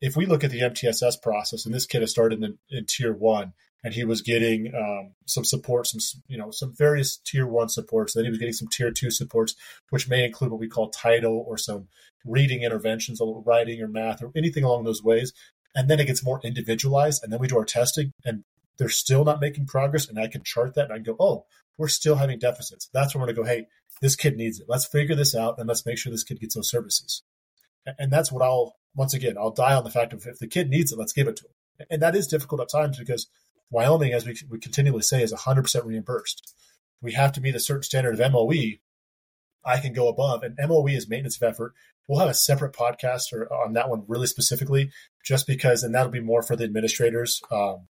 [0.00, 3.12] if we look at the MTSS process, and this kid has started in, in tier
[3.12, 3.52] one,
[3.84, 8.14] and he was getting um, some support, some you know some various tier one supports.
[8.14, 9.54] Then he was getting some tier two supports,
[9.90, 11.88] which may include what we call title or some
[12.24, 15.32] reading interventions, or writing or math or anything along those ways.
[15.74, 18.44] And then it gets more individualized, and then we do our testing, and
[18.78, 20.08] they're still not making progress.
[20.08, 21.44] And I can chart that, and I go, oh,
[21.78, 22.88] we're still having deficits.
[22.92, 23.66] That's when we're going to go, hey,
[24.00, 24.66] this kid needs it.
[24.68, 27.22] Let's figure this out, and let's make sure this kid gets those services.
[27.98, 30.70] And that's what I'll once again I'll die on the fact of if the kid
[30.70, 31.86] needs it, let's give it to him.
[31.90, 33.28] And that is difficult at times because
[33.70, 36.54] Wyoming, as we, we continually say, is 100% reimbursed.
[37.02, 38.78] We have to meet a certain standard of MOE.
[39.64, 41.74] I can go above, and MOE is maintenance of effort.
[42.06, 44.90] We'll have a separate podcast or, on that one really specifically,
[45.24, 47.42] just because, and that'll be more for the administrators.
[47.50, 47.88] Um,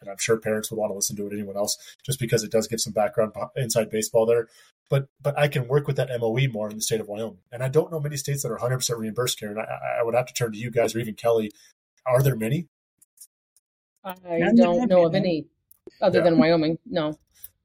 [0.00, 1.32] and I'm sure parents would want to listen to it.
[1.32, 4.48] Anyone else, just because it does give some background inside baseball there.
[4.88, 7.62] But but I can work with that MOE more in the state of Wyoming, and
[7.62, 9.38] I don't know many states that are 100 percent reimbursed.
[9.38, 11.52] Karen, I, I would have to turn to you guys or even Kelly.
[12.06, 12.66] Are there many?
[14.04, 15.46] I don't know of any
[16.00, 16.24] other yeah.
[16.24, 16.78] than Wyoming.
[16.86, 17.18] No.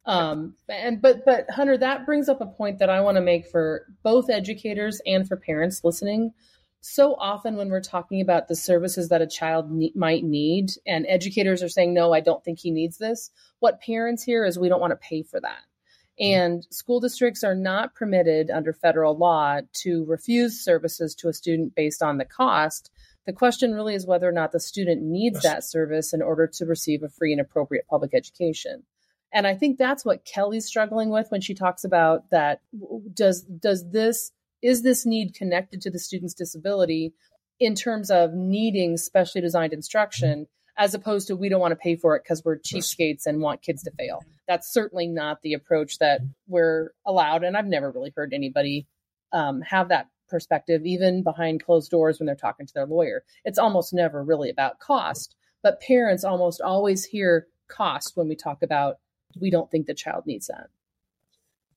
[0.06, 3.48] Um, and but but Hunter, that brings up a point that I want to make
[3.48, 6.34] for both educators and for parents listening.
[6.82, 11.08] So often when we're talking about the services that a child ne- might need, and
[11.08, 14.70] educators are saying, "No, I don't think he needs this." What parents hear is, "We
[14.70, 15.64] don't want to pay for that."
[16.20, 21.74] And school districts are not permitted under federal law to refuse services to a student
[21.76, 22.92] based on the cost
[23.26, 25.44] the question really is whether or not the student needs yes.
[25.44, 28.84] that service in order to receive a free and appropriate public education.
[29.34, 32.62] And I think that's what Kelly's struggling with when she talks about that
[33.14, 37.14] does does this is this need connected to the student's disability
[37.60, 40.84] in terms of needing specially designed instruction mm-hmm.
[40.84, 43.62] as opposed to we don't want to pay for it because we're cheapskates and want
[43.62, 44.20] kids to fail.
[44.20, 44.32] Mm-hmm.
[44.48, 46.32] That's certainly not the approach that mm-hmm.
[46.48, 47.44] we're allowed.
[47.44, 48.88] And I've never really heard anybody
[49.34, 53.24] um, have that perspective, even behind closed doors when they're talking to their lawyer.
[53.44, 58.62] It's almost never really about cost, but parents almost always hear cost when we talk
[58.62, 58.98] about
[59.40, 60.68] we don't think the child needs that.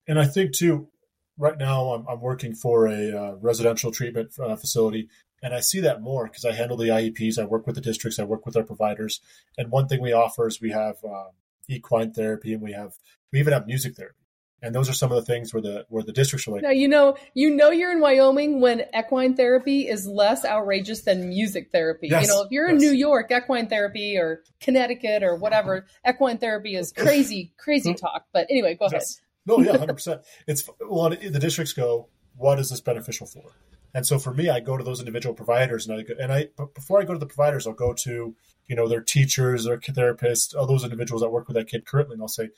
[0.07, 0.89] And I think too,
[1.37, 5.09] right now I'm, I'm working for a uh, residential treatment uh, facility,
[5.43, 7.39] and I see that more because I handle the IEPs.
[7.39, 8.19] I work with the districts.
[8.19, 9.21] I work with our providers.
[9.57, 11.31] And one thing we offer is we have um,
[11.69, 12.95] equine therapy, and we have
[13.33, 14.15] we even have music therapy.
[14.61, 16.63] And those are some of the things where the where the districts are like.
[16.63, 21.29] Now you know you know you're in Wyoming when equine therapy is less outrageous than
[21.29, 22.09] music therapy.
[22.09, 22.83] Yes, you know if you're yes.
[22.83, 28.05] in New York, equine therapy or Connecticut or whatever, equine therapy is crazy crazy mm-hmm.
[28.05, 28.27] talk.
[28.33, 29.03] But anyway, go ahead.
[29.47, 30.23] No, yeah, hundred percent.
[30.47, 32.09] It's well, the districts go.
[32.37, 33.53] What is this beneficial for?
[33.95, 36.49] And so for me, I go to those individual providers, and I go, and I
[36.75, 38.35] before I go to the providers, I'll go to
[38.67, 42.15] you know their teachers, their therapists, all those individuals that work with that kid currently,
[42.15, 42.51] and I'll say,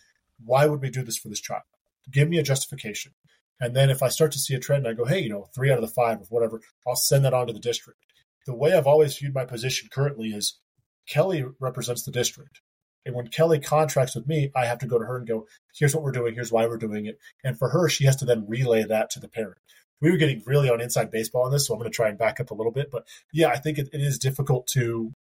[0.44, 1.62] why would we do this for this child?
[2.10, 3.12] Give me a justification.
[3.60, 5.70] And then if I start to see a trend, I go, hey, you know, three
[5.70, 8.00] out of the five or whatever, I'll send that on to the district.
[8.46, 10.58] The way I've always viewed my position currently is
[11.06, 12.62] Kelly represents the district.
[13.04, 15.94] And when Kelly contracts with me, I have to go to her and go, here's
[15.94, 17.18] what we're doing, here's why we're doing it.
[17.44, 19.58] And for her, she has to then relay that to the parent.
[20.00, 22.18] We were getting really on inside baseball on this, so I'm going to try and
[22.18, 22.90] back up a little bit.
[22.90, 25.12] But yeah, I think it, it is difficult to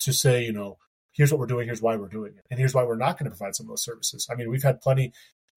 [0.00, 0.78] to say, you know,
[1.12, 3.30] here's what we're doing, here's why we're doing it, and here's why we're not going
[3.30, 4.26] to provide some of those services.
[4.30, 5.12] I mean, we've had plenty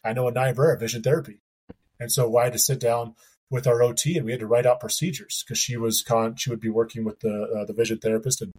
[0.05, 1.39] I know a Niobrara vision therapy.
[1.99, 3.15] And so I had to sit down
[3.49, 6.49] with our OT and we had to write out procedures because she was con she
[6.49, 8.41] would be working with the uh, the vision therapist.
[8.41, 8.53] And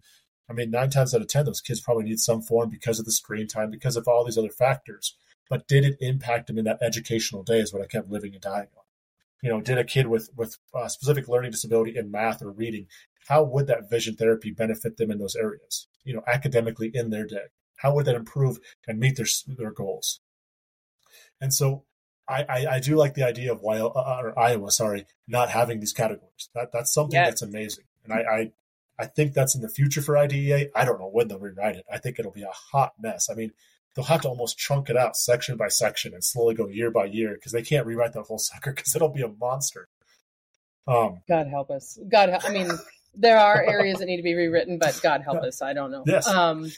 [0.49, 3.05] I mean nine times out of ten those kids probably need some form because of
[3.05, 5.15] the screen time because of all these other factors.
[5.49, 8.41] But did it impact them in that educational day is what I kept living and
[8.41, 8.83] dying on.
[9.41, 10.57] You know did a kid with with
[10.87, 12.87] specific learning disability in math or reading
[13.27, 17.25] how would that vision therapy benefit them in those areas you know academically in their
[17.25, 17.47] day?
[17.77, 18.57] How would that improve
[18.87, 20.21] and meet their their goals
[21.41, 21.83] and so
[22.27, 25.79] I, I, I do like the idea of Iowa, uh, or Iowa, sorry, not having
[25.79, 26.49] these categories.
[26.53, 27.27] That that's something yes.
[27.27, 28.51] that's amazing, and I, I
[28.99, 30.69] I think that's in the future for IDEA.
[30.75, 31.85] I don't know when they'll rewrite it.
[31.91, 33.29] I think it'll be a hot mess.
[33.29, 33.51] I mean,
[33.95, 37.05] they'll have to almost chunk it out section by section and slowly go year by
[37.05, 39.87] year because they can't rewrite that whole sucker because it'll be a monster.
[40.87, 41.99] Um, God help us.
[42.09, 42.69] God, I mean,
[43.13, 45.61] there are areas that need to be rewritten, but God help us.
[45.61, 46.03] I don't know.
[46.05, 46.27] Yes.
[46.27, 46.71] Um,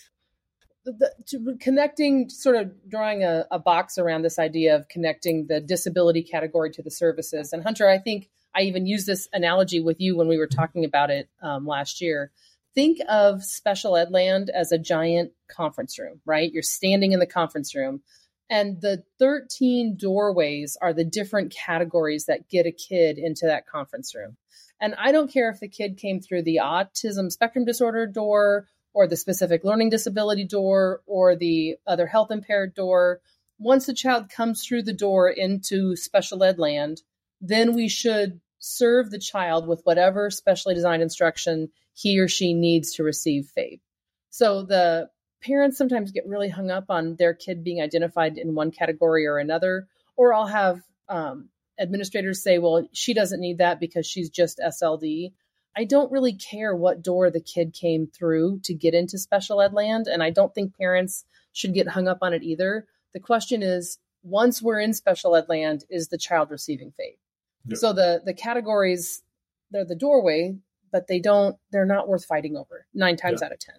[0.98, 5.60] the, to, connecting, sort of drawing a, a, box around this idea of connecting the
[5.60, 7.54] disability category to the services.
[7.54, 10.86] And Hunter, I think I even used this analogy with you when we were talking
[10.86, 12.32] about it um, last year.
[12.76, 16.52] Think of special ed land as a giant conference room, right?
[16.52, 18.02] You're standing in the conference room.
[18.50, 24.16] And the 13 doorways are the different categories that get a kid into that conference
[24.16, 24.38] room.
[24.82, 29.08] And I don't care if the kid came through the autism spectrum disorder door or
[29.08, 33.22] the specific learning disability door or the other health impaired door.
[33.58, 37.02] Once the child comes through the door into special ed land,
[37.42, 42.94] then we should serve the child with whatever specially designed instruction he or she needs
[42.94, 43.82] to receive FAPE.
[44.30, 45.10] So the
[45.42, 49.38] parents sometimes get really hung up on their kid being identified in one category or
[49.38, 51.50] another, or I'll have um,
[51.80, 55.34] administrators say, well, she doesn't need that because she's just SLD.
[55.78, 59.74] I don't really care what door the kid came through to get into special ed
[59.74, 62.86] land, and I don't think parents should get hung up on it either.
[63.14, 67.20] The question is, once we're in special ed land, is the child receiving FAPE?
[67.66, 67.78] Yeah.
[67.78, 69.24] So the the categories,
[69.72, 70.58] they're the doorway,
[70.92, 73.48] but they don't, they're not worth fighting over nine times yeah.
[73.48, 73.76] out of ten.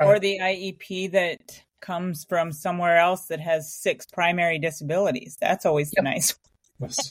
[0.00, 5.36] Or the IEP that comes from somewhere else that has six primary disabilities.
[5.40, 6.04] That's always yep.
[6.04, 6.34] nice.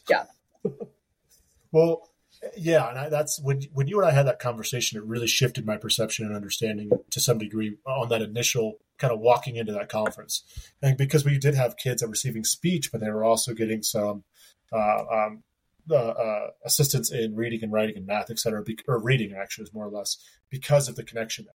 [0.09, 0.25] yeah.
[1.71, 2.09] well,
[2.57, 4.97] yeah, and I, that's when when you and I had that conversation.
[4.97, 9.19] It really shifted my perception and understanding to some degree on that initial kind of
[9.19, 10.43] walking into that conference,
[10.81, 13.81] and because we did have kids that were receiving speech, but they were also getting
[13.81, 14.23] some
[14.71, 15.43] uh, um,
[15.89, 19.63] uh, uh, assistance in reading and writing and math, et cetera, be- or reading actually
[19.63, 20.17] is more or less
[20.49, 21.47] because of the connection.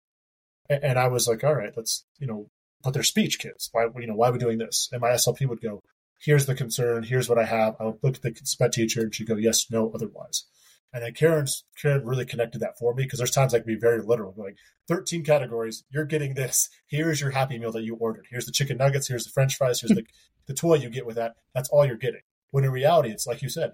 [0.68, 2.50] And, and I was like, all right, let's you know
[2.82, 3.68] but they're speech kids.
[3.72, 4.88] Why, you know, why are we doing this?
[4.92, 5.82] And my SLP would go,
[6.18, 7.02] here's the concern.
[7.02, 7.76] Here's what I have.
[7.80, 10.44] I would look at the SPED teacher and she'd go, yes, no, otherwise.
[10.92, 13.78] And then Karen's, Karen really connected that for me because there's times I can be
[13.78, 14.56] very literal, going
[14.88, 15.84] 13 categories.
[15.90, 16.70] You're getting this.
[16.86, 18.26] Here's your Happy Meal that you ordered.
[18.30, 19.08] Here's the chicken nuggets.
[19.08, 19.80] Here's the French fries.
[19.80, 20.04] Here's the,
[20.46, 21.36] the toy you get with that.
[21.54, 22.22] That's all you're getting.
[22.50, 23.72] When in reality, it's like you said,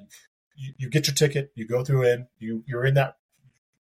[0.57, 3.17] you, you get your ticket, you go through in, you you're in that,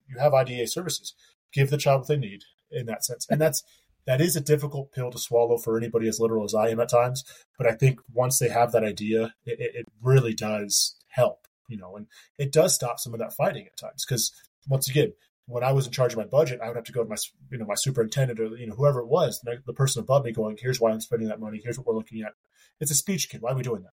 [0.08, 1.14] you have IDEA services.
[1.54, 3.64] Give the child what they need in that sense, and that's
[4.06, 6.90] that is a difficult pill to swallow for anybody as literal as I am at
[6.90, 7.24] times.
[7.58, 11.96] But I think once they have that idea, it, it really does help, you know,
[11.96, 12.08] and
[12.38, 14.06] it does stop some of that fighting at times.
[14.06, 14.32] Because
[14.68, 15.14] once again,
[15.48, 17.16] when I was in charge of my budget, I would have to go to my,
[17.52, 20.58] you know, my superintendent or you know whoever it was, the person above me, going,
[20.60, 21.60] "Here's why I'm spending that money.
[21.64, 22.34] Here's what we're looking at."
[22.80, 23.42] It's a speech kid.
[23.42, 23.94] Why are we doing that?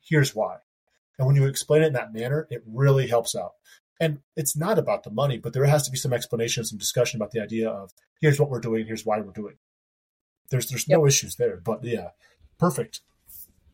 [0.00, 0.58] Here's why.
[1.18, 3.52] And when you explain it in that manner, it really helps out.
[4.00, 7.18] And it's not about the money, but there has to be some explanation, some discussion
[7.18, 9.56] about the idea of here's what we're doing, here's why we're doing.
[10.50, 10.98] There's there's yep.
[10.98, 12.08] no issues there, but yeah,
[12.58, 13.00] perfect.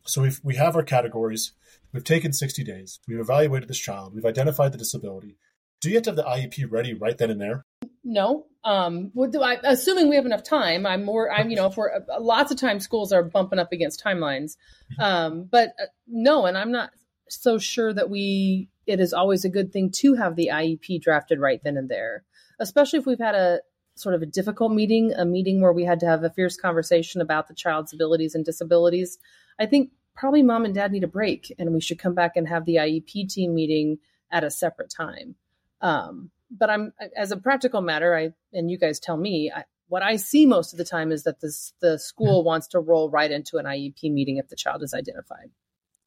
[0.05, 1.53] So we we have our categories.
[1.93, 2.99] We've taken 60 days.
[3.07, 4.15] We've evaluated this child.
[4.15, 5.37] We've identified the disability.
[5.81, 7.65] Do you have to have the IEP ready right then and there?
[8.03, 8.45] No.
[8.63, 12.19] Um, I, assuming we have enough time, I'm more, I'm, you know, if we're, uh,
[12.19, 14.57] lots of times schools are bumping up against timelines.
[14.93, 15.01] Mm-hmm.
[15.01, 16.91] Um, but uh, no, and I'm not
[17.29, 21.39] so sure that we it is always a good thing to have the IEP drafted
[21.39, 22.23] right then and there,
[22.59, 23.61] especially if we've had a
[23.95, 27.21] sort of a difficult meeting, a meeting where we had to have a fierce conversation
[27.21, 29.17] about the child's abilities and disabilities.
[29.59, 32.47] I think probably mom and dad need a break and we should come back and
[32.47, 33.97] have the IEP team meeting
[34.31, 35.35] at a separate time.
[35.81, 40.03] Um, but I'm as a practical matter, I and you guys tell me I, what
[40.03, 43.31] I see most of the time is that this the school wants to roll right
[43.31, 45.49] into an IEP meeting if the child is identified.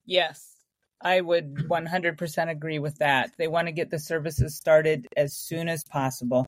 [0.07, 0.50] Yes.
[1.00, 3.33] I would 100% agree with that.
[3.37, 6.46] They want to get the services started as soon as possible.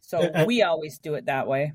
[0.00, 1.74] So and, we always do it that way.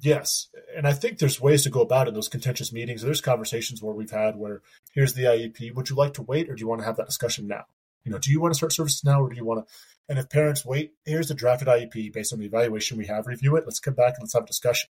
[0.00, 0.48] Yes.
[0.76, 3.02] And I think there's ways to go about it in those contentious meetings.
[3.02, 5.74] There's conversations where we've had where here's the IEP.
[5.74, 7.64] Would you like to wait or do you want to have that discussion now?
[8.04, 9.74] You know, do you want to start services now or do you want to?
[10.08, 13.56] And if parents wait, here's the drafted IEP based on the evaluation we have, review
[13.56, 13.64] it.
[13.66, 14.88] Let's come back and let's have a discussion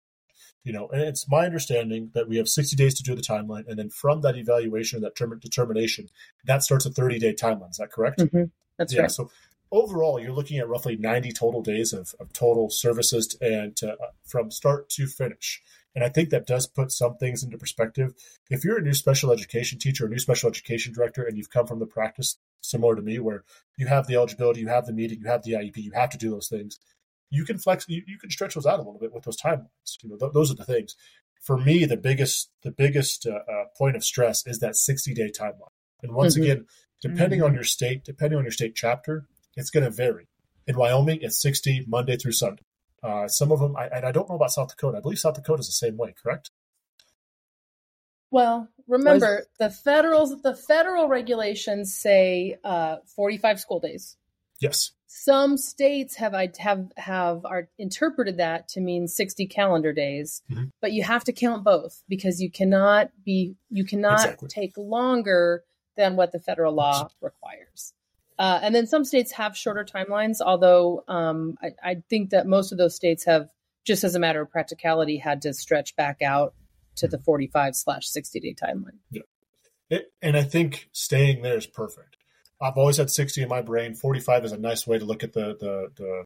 [0.65, 3.67] you know, and it's my understanding that we have 60 days to do the timeline,
[3.67, 6.09] and then from that evaluation, that term- determination,
[6.45, 7.71] that starts a 30 day timeline.
[7.71, 8.19] Is that correct?
[8.19, 8.45] Mm-hmm.
[8.77, 9.03] That's yeah.
[9.03, 9.11] Right.
[9.11, 9.31] So
[9.73, 14.07] overall, you're looking at roughly 90 total days of, of total services and to, uh,
[14.25, 15.63] from start to finish.
[15.95, 18.15] And I think that does put some things into perspective.
[18.49, 21.67] If you're a new special education teacher, a new special education director, and you've come
[21.67, 23.45] from the practice similar to me, where
[23.77, 26.19] you have the eligibility, you have the meeting, you have the IEP, you have to
[26.19, 26.79] do those things
[27.31, 29.97] you can flex, you, you can stretch those out a little bit with those timelines.
[30.03, 30.97] You know, th- those are the things.
[31.41, 35.31] For me, the biggest the biggest uh, uh, point of stress is that sixty day
[35.31, 35.73] timeline.
[36.03, 36.43] And once mm-hmm.
[36.43, 36.67] again,
[37.01, 37.49] depending mm-hmm.
[37.49, 39.27] on your state, depending on your state chapter,
[39.61, 40.27] it's going to vary.
[40.67, 42.63] In Wyoming, it's sixty Monday through Sunday.
[43.03, 44.99] Uh, some of them, I, and I don't know about South Dakota.
[44.99, 46.15] I believe South Dakota is the same way.
[46.21, 46.51] Correct?
[48.31, 54.17] Well, remember the federal the federal regulations say uh, 45 school days.
[54.61, 54.93] Yes.
[55.07, 60.65] Some states have have have are interpreted that to mean 60 calendar days, mm-hmm.
[60.81, 64.49] but you have to count both because you cannot be you cannot exactly.
[64.49, 65.65] take longer
[65.97, 67.95] than what the federal law requires.
[68.41, 72.73] Uh, and then some states have shorter timelines, although um, I, I think that most
[72.73, 73.51] of those states have,
[73.85, 76.55] just as a matter of practicality, had to stretch back out
[76.97, 78.97] to the 45 slash 60 day timeline.
[79.11, 79.23] Yeah.
[79.91, 82.17] It, and I think staying there is perfect.
[82.63, 83.95] I've always had 60 in my brain.
[83.95, 86.25] 45 is a nice way to look at the, the, the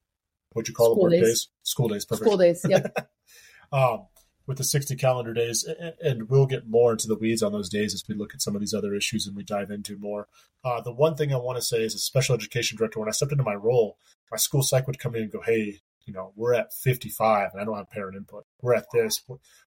[0.53, 1.23] what you call School them, work days.
[1.23, 1.49] days.
[1.65, 2.27] School days, perfect.
[2.27, 2.65] School days.
[2.69, 3.11] Yep.
[3.73, 4.07] um,
[4.47, 5.67] with the 60 calendar days,
[6.03, 8.55] and we'll get more into the weeds on those days as we look at some
[8.55, 10.29] of these other issues and we dive into more.
[10.63, 13.09] Uh, the one thing I want to say is, as a special education director, when
[13.09, 13.99] I stepped into my role,
[14.31, 17.61] my school psych would come in and go, "Hey, you know, we're at 55, and
[17.61, 18.45] I don't have parent input.
[18.61, 19.23] We're at this."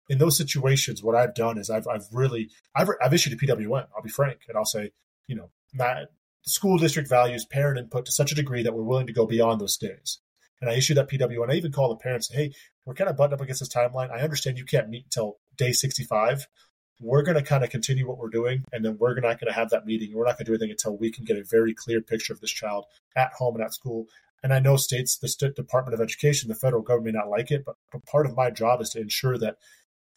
[0.08, 3.86] In those situations, what I've done is I've I've really I've I've issued a PWN.
[3.96, 4.92] I'll be frank, and I'll say,
[5.26, 6.10] you know, Matt,
[6.44, 9.26] the school district values parent input to such a degree that we're willing to go
[9.26, 10.18] beyond those days.
[10.60, 12.52] And I issue that PWN I even call the parents, "Hey,
[12.84, 14.10] we're kind of buttoned up against this timeline.
[14.10, 16.46] I understand you can't meet until day 65.
[17.00, 19.52] We're going to kind of continue what we're doing, and then we're not going to
[19.52, 20.14] have that meeting.
[20.14, 22.40] We're not going to do anything until we can get a very clear picture of
[22.40, 22.86] this child
[23.16, 24.06] at home and at school.
[24.42, 27.50] And I know states, the State Department of Education, the federal government may not like
[27.50, 27.76] it, but
[28.06, 29.56] part of my job is to ensure that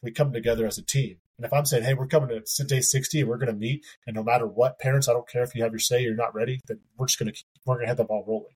[0.03, 1.17] we come together as a team.
[1.37, 3.85] And if I'm saying, hey, we're coming to day 60 and we're going to meet,
[4.05, 6.35] and no matter what, parents, I don't care if you have your say you're not
[6.35, 8.55] ready, then we're just going to keep, we're going to have the ball rolling.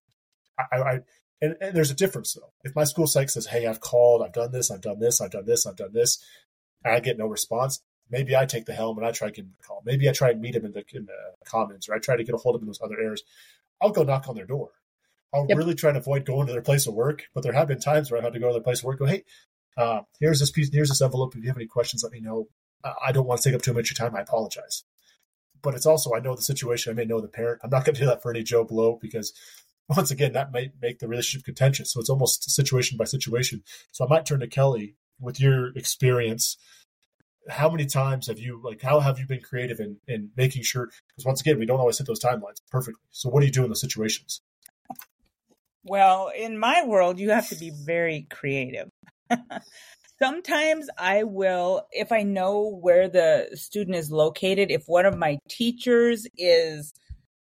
[0.60, 1.00] I, I
[1.42, 2.54] and, and, there's a difference though.
[2.64, 5.32] If my school psych says, "Hey, I've called, I've done this, I've done this, I've
[5.32, 6.24] done this, I've done this,"
[6.84, 9.46] and I get no response, maybe I take the helm and I try to give
[9.46, 9.82] him a call.
[9.86, 12.24] Maybe I try and meet him in the in the commons, or I try to
[12.24, 13.24] get a hold of him in those other areas.
[13.82, 14.72] I'll go knock on their door.
[15.34, 15.58] I'll Yep.
[15.58, 18.12] really try and avoid going to their place of work, but there have been times
[18.12, 19.00] where I've had to go to their place of work.
[19.00, 19.24] Go, hey,
[19.78, 21.36] uh, here's this piece, here's this envelope.
[21.36, 22.50] If you have any questions, let me know.
[22.84, 24.16] I I don't want to take up too much of your time.
[24.16, 24.84] I apologize.
[25.62, 26.92] But it's also I know the situation.
[26.92, 27.62] I may know the parent.
[27.64, 29.34] I'm not going to do that for any Joe Blow because
[29.98, 31.92] once again, that might make the relationship contentious.
[31.92, 33.64] So it's almost situation by situation.
[33.92, 36.58] So I might turn to Kelly with your experience.
[37.50, 38.82] How many times have you like?
[38.82, 40.90] How have you been creative in in making sure?
[41.10, 43.02] Because once again, we don't always hit those timelines perfectly.
[43.10, 44.42] So what do you do in those situations?
[45.84, 48.90] Well, in my world, you have to be very creative.
[50.22, 55.40] Sometimes I will, if I know where the student is located, if one of my
[55.50, 56.94] teachers is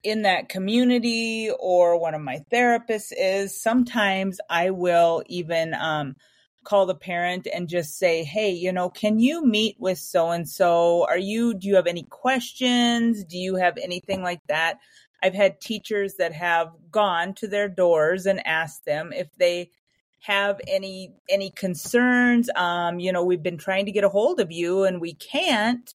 [0.03, 6.17] in that community or one of my therapists is, sometimes I will even um,
[6.65, 10.49] call the parent and just say, hey, you know, can you meet with so and
[10.49, 11.07] so?
[11.09, 13.25] Are you, do you have any questions?
[13.25, 14.79] Do you have anything like that?
[15.23, 19.71] I've had teachers that have gone to their doors and asked them if they
[20.23, 22.49] have any any concerns.
[22.55, 25.93] Um, you know, we've been trying to get a hold of you and we can't.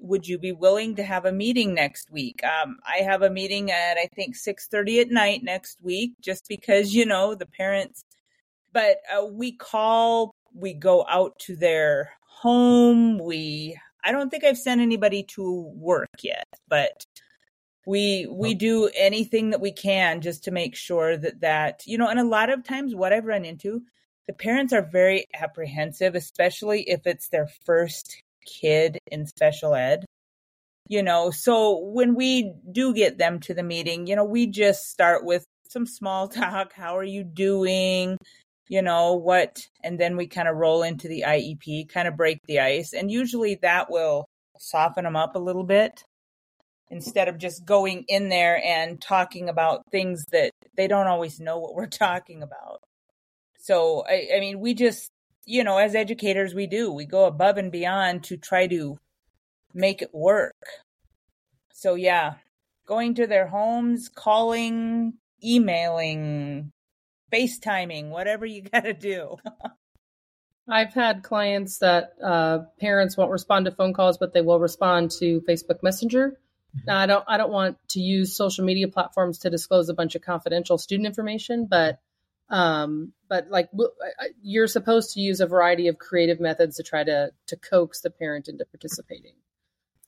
[0.00, 2.40] Would you be willing to have a meeting next week?
[2.44, 6.48] Um, I have a meeting at I think six thirty at night next week, just
[6.48, 8.04] because you know the parents.
[8.72, 13.18] But uh, we call, we go out to their home.
[13.18, 17.04] We I don't think I've sent anybody to work yet, but
[17.86, 22.08] we we do anything that we can just to make sure that that you know
[22.08, 23.82] and a lot of times what i've run into
[24.26, 30.04] the parents are very apprehensive especially if it's their first kid in special ed
[30.88, 34.88] you know so when we do get them to the meeting you know we just
[34.88, 38.16] start with some small talk how are you doing
[38.68, 42.38] you know what and then we kind of roll into the iep kind of break
[42.46, 44.26] the ice and usually that will
[44.58, 46.04] soften them up a little bit
[46.90, 51.58] instead of just going in there and talking about things that they don't always know
[51.58, 52.80] what we're talking about.
[53.58, 55.10] So, I, I mean, we just,
[55.50, 58.98] you know, as educators, we do, we go above and beyond to try to
[59.74, 60.54] make it work.
[61.72, 62.34] So, yeah,
[62.86, 66.70] going to their homes, calling, emailing,
[67.32, 69.38] FaceTiming, whatever you got to do.
[70.68, 75.10] I've had clients that uh, parents won't respond to phone calls, but they will respond
[75.18, 76.38] to Facebook Messenger.
[76.86, 80.14] Now, I don't I don't want to use social media platforms to disclose a bunch
[80.14, 81.98] of confidential student information, but
[82.50, 86.76] um, but like w- I- I- you're supposed to use a variety of creative methods
[86.76, 89.34] to try to to coax the parent into participating.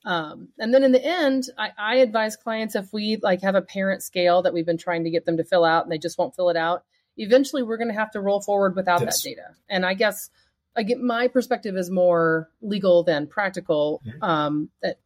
[0.05, 3.61] Um, and then in the end, I, I advise clients if we like have a
[3.61, 6.17] parent scale that we've been trying to get them to fill out and they just
[6.17, 6.83] won't fill it out,
[7.15, 9.21] eventually we're going to have to roll forward without Yes.
[9.23, 9.47] that data.
[9.69, 10.29] And I guess
[10.75, 14.01] I get my perspective is more legal than practical.
[14.05, 14.23] Mhm.
[14.27, 14.97] Um, that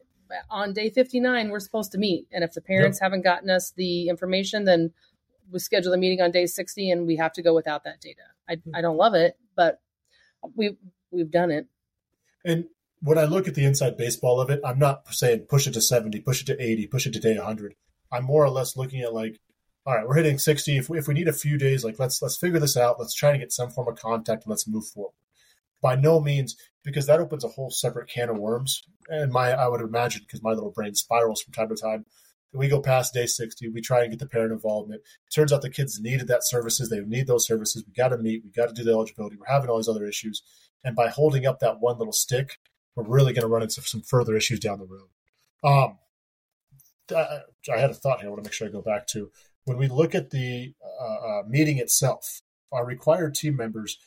[0.50, 4.10] on day 59 we're supposed to meet, and if the parents haven't gotten us the
[4.10, 4.94] information, then
[5.52, 8.22] we schedule the meeting on day 60, and we have to go without that data.
[8.50, 8.76] I, hmm.
[8.76, 9.82] I don't love it, but
[10.56, 10.78] we
[11.12, 11.68] we've done it.
[12.46, 12.66] And
[13.02, 15.82] when I look at the inside baseball of it, I'm not saying push it to
[15.82, 17.76] 70, push it to 80, push it to day 100.
[18.12, 19.40] I'm more or less looking at like,
[19.86, 20.78] all right, we're hitting 60.
[20.78, 23.00] If we, if we need a few days, like let's let's figure this out.
[23.00, 25.14] Let's try to get some form of contact and let's move forward.
[25.82, 28.82] By no means, because that opens a whole separate can of worms.
[29.10, 32.06] And my, I would imagine, because my little brain spirals from time to time.
[32.54, 33.70] We go past day 60.
[33.70, 35.02] We try and get the parent involvement.
[35.02, 36.90] It turns out the kids needed that services.
[36.90, 37.84] They need those services.
[37.86, 38.44] We got to meet.
[38.44, 39.36] We got to do the eligibility.
[39.36, 40.42] We're having all these other issues.
[40.84, 42.58] And by holding up that one little stick,
[42.96, 45.10] we're really going to run into some further issues down the road.
[45.64, 45.98] Um,
[47.16, 48.28] I had a thought here.
[48.28, 49.32] I want to make sure I go back to
[49.66, 52.42] when we look at the uh, uh, meeting itself.
[52.72, 53.98] Our required team members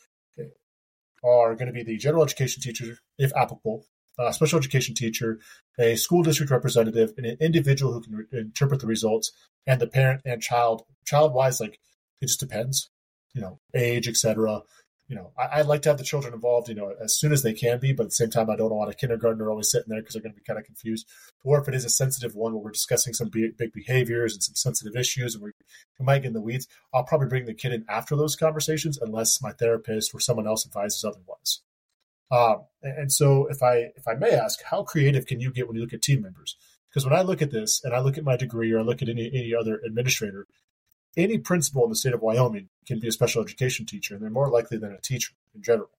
[1.23, 3.85] are going to be the general education teacher, if applicable,
[4.27, 5.39] a special education teacher,
[5.79, 9.31] a school district representative, and an individual who can re- interpret the results,
[9.65, 10.83] and the parent and child.
[11.05, 11.79] Child wise, like
[12.21, 12.89] it just depends,
[13.33, 14.63] you know, age, etc
[15.11, 17.43] you know, I, would like to have the children involved, you know, as soon as
[17.43, 19.89] they can be, but at the same time, I don't want a kindergartner always sitting
[19.89, 21.05] there because they're going to be kind of confused.
[21.43, 24.41] Or if it is a sensitive one where we're discussing some big, big behaviors and
[24.41, 25.51] some sensitive issues and we,
[25.99, 28.97] we might get in the weeds, I'll probably bring the kid in after those conversations
[29.01, 31.59] unless my therapist or someone else advises otherwise.
[32.31, 35.75] Um, and, so if I, if I may ask, how creative can you get when
[35.75, 36.55] you look at team members?
[36.89, 39.01] Because when I look at this and I look at my degree or I look
[39.01, 40.47] at any, any other administrator,
[41.17, 44.29] any principal in the state of Wyoming can be a special education teacher, and they're
[44.29, 45.89] more likely than a teacher in general.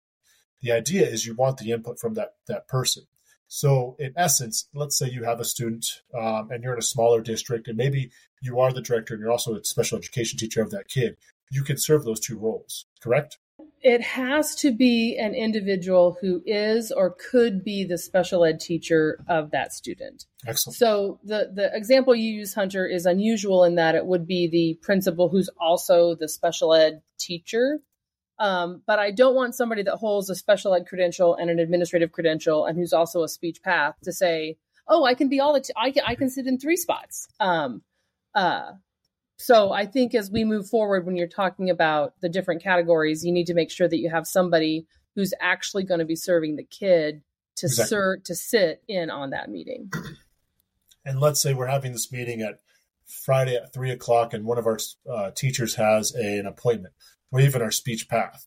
[0.62, 3.04] The idea is you want the input from that that person.
[3.48, 5.84] So, in essence, let's say you have a student
[6.18, 8.10] um, and you're in a smaller district, and maybe
[8.40, 11.18] you are the director and you're also a special education teacher of that kid.
[11.50, 13.38] You can serve those two roles, correct?
[13.82, 19.18] It has to be an individual who is or could be the special ed teacher
[19.28, 20.24] of that student.
[20.46, 20.76] Excellent.
[20.76, 24.78] So the the example you use, Hunter, is unusual in that it would be the
[24.82, 27.80] principal who's also the special ed teacher.
[28.38, 32.12] Um, but I don't want somebody that holds a special ed credential and an administrative
[32.12, 35.60] credential and who's also a speech path to say, "Oh, I can be all the
[35.60, 37.82] t- I can I can sit in three spots." Um,
[38.34, 38.72] uh,
[39.42, 43.32] so I think as we move forward, when you're talking about the different categories, you
[43.32, 44.86] need to make sure that you have somebody
[45.16, 47.22] who's actually going to be serving the kid
[47.56, 47.88] to exactly.
[47.88, 49.90] ser- to sit in on that meeting.
[51.04, 52.60] And let's say we're having this meeting at
[53.04, 54.78] Friday at three o'clock, and one of our
[55.12, 56.94] uh, teachers has a, an appointment,
[57.32, 58.46] or even our speech path.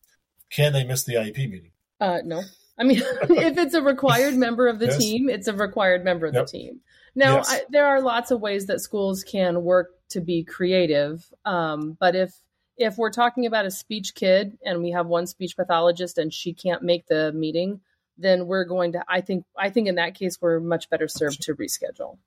[0.50, 1.72] Can they miss the IEP meeting?
[2.00, 2.42] Uh, no.
[2.78, 4.96] I mean, if it's a required member of the yes.
[4.96, 6.46] team, it's a required member of yep.
[6.46, 6.80] the team.
[7.14, 7.52] Now, yes.
[7.52, 12.14] I, there are lots of ways that schools can work to be creative, um, but
[12.14, 12.40] if
[12.76, 16.52] if we're talking about a speech kid and we have one speech pathologist and she
[16.52, 17.80] can't make the meeting,
[18.18, 19.04] then we're going to.
[19.08, 19.44] I think.
[19.58, 22.18] I think in that case, we're much better served to reschedule.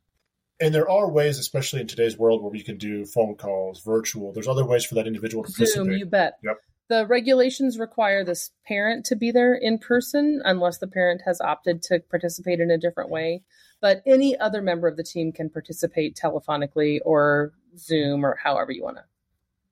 [0.61, 4.33] And there are ways, especially in today's world, where we can do phone calls, virtual.
[4.33, 5.85] There's other ways for that individual to participate.
[5.85, 6.37] Zoom, you bet.
[6.43, 6.57] Yep.
[6.89, 11.83] The regulations require this parent to be there in person unless the parent has opted
[11.83, 13.43] to participate in a different way.
[13.79, 18.83] But any other member of the team can participate telephonically or Zoom or however you
[18.83, 19.03] want to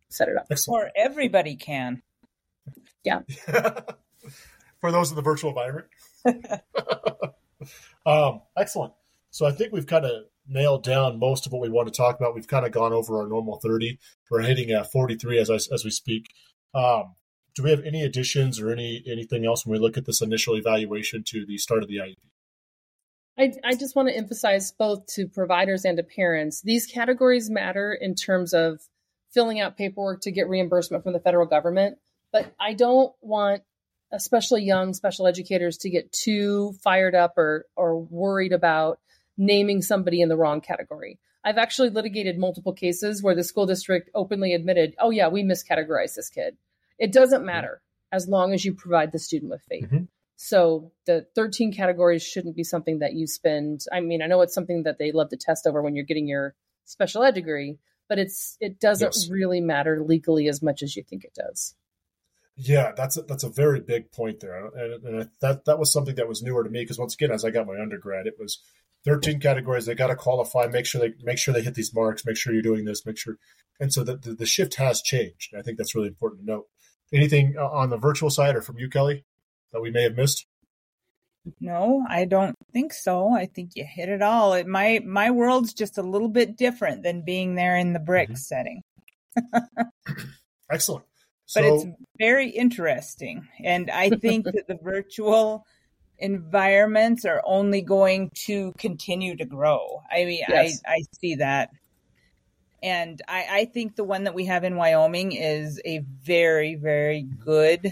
[0.10, 0.48] set it up.
[0.50, 0.84] Excellent.
[0.84, 2.02] Or everybody can.
[3.04, 3.22] Yeah.
[4.82, 5.88] For those in the virtual environment.
[8.06, 8.93] um, excellent.
[9.32, 12.20] So I think we've kind of nailed down most of what we want to talk
[12.20, 12.36] about.
[12.36, 14.00] We've kind of gone over our normal 30.
[14.30, 16.28] We're hitting at 43 as I, as we speak.
[16.74, 17.16] Um,
[17.56, 20.56] do we have any additions or any anything else when we look at this initial
[20.56, 22.16] evaluation to the start of the IEP?
[23.38, 26.62] I, I just want to emphasize both to providers and to parents.
[26.62, 28.82] These categories matter in terms of
[29.32, 31.98] filling out paperwork to get reimbursement from the federal government,
[32.32, 33.62] but I don't want
[34.12, 39.00] especially young special educators to get too fired up or or worried about
[39.38, 41.20] naming somebody in the wrong category.
[41.44, 46.16] I've actually litigated multiple cases where the school district openly admitted, "Oh yeah, we miscategorized
[46.16, 46.58] this kid."
[46.98, 47.46] It doesn't mm-hmm.
[47.46, 47.82] matter
[48.12, 49.84] as long as you provide the student with FAPE.
[49.84, 50.04] Mm-hmm.
[50.38, 53.82] So the 13 categories shouldn't be something that you spend.
[53.92, 56.28] I mean, I know it's something that they love to test over when you're getting
[56.28, 59.30] your special ed degree, but it's it doesn't yes.
[59.30, 61.76] really matter legally as much as you think it does.
[62.56, 66.16] Yeah, that's a, that's a very big point there, and, and that that was something
[66.16, 68.60] that was newer to me because once again, as I got my undergrad, it was
[69.06, 69.88] 13 categories.
[69.88, 72.54] They got to qualify, make sure they make sure they hit these marks, make sure
[72.54, 73.38] you're doing this, make sure.
[73.80, 75.56] And so the, the, the shift has changed.
[75.58, 76.66] I think that's really important to note.
[77.12, 79.24] Anything uh, on the virtual side or from you, Kelly,
[79.72, 80.45] that we may have missed?
[81.59, 83.34] No, I don't think so.
[83.34, 84.53] I think you hit it all.
[84.53, 88.30] It, my my world's just a little bit different than being there in the brick
[88.30, 88.36] mm-hmm.
[88.36, 88.82] setting.
[90.72, 91.05] Excellent.
[91.45, 91.86] So, but it's
[92.18, 95.65] very interesting, and I think that the virtual
[96.20, 100.01] environments are only going to continue to grow.
[100.11, 100.82] I mean, yes.
[100.86, 101.70] I I see that.
[102.84, 107.24] And I, I think the one that we have in Wyoming is a very, very
[107.24, 107.91] good,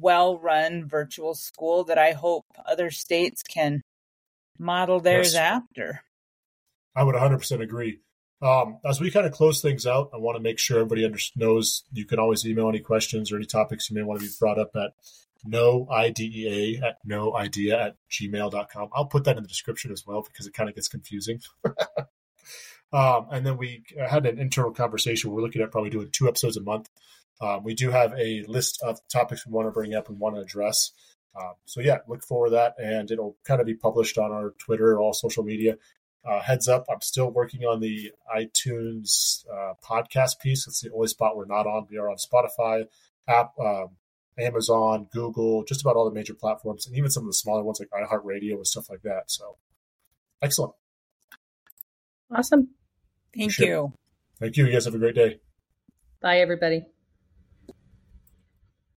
[0.00, 3.82] well run virtual school that I hope other states can
[4.58, 5.42] model theirs yes.
[5.42, 6.02] after.
[6.94, 8.00] I would 100% agree.
[8.42, 11.18] Um, as we kind of close things out, I want to make sure everybody under-
[11.36, 14.32] knows you can always email any questions or any topics you may want to be
[14.38, 14.92] brought up at
[15.44, 18.90] no idea at no idea at gmail.com.
[18.92, 21.40] I'll put that in the description as well because it kind of gets confusing.
[22.92, 25.30] Um, and then we had an internal conversation.
[25.30, 26.88] We're looking at probably doing two episodes a month.
[27.40, 30.36] Um, we do have a list of topics we want to bring up and want
[30.36, 30.92] to address.
[31.38, 34.98] Um, so yeah, look for that, and it'll kind of be published on our Twitter,
[34.98, 35.76] all social media.
[36.24, 40.66] Uh, heads up, I'm still working on the iTunes uh, podcast piece.
[40.66, 41.86] It's the only spot we're not on.
[41.88, 42.86] We are on Spotify,
[43.28, 43.90] app, um,
[44.38, 47.80] Amazon, Google, just about all the major platforms, and even some of the smaller ones
[47.80, 49.30] like iHeartRadio and stuff like that.
[49.30, 49.56] So,
[50.42, 50.72] excellent.
[52.34, 52.70] Awesome.
[53.36, 53.92] Thank you.
[54.40, 54.66] Thank you.
[54.66, 55.38] You guys have a great day.
[56.20, 56.86] Bye, everybody.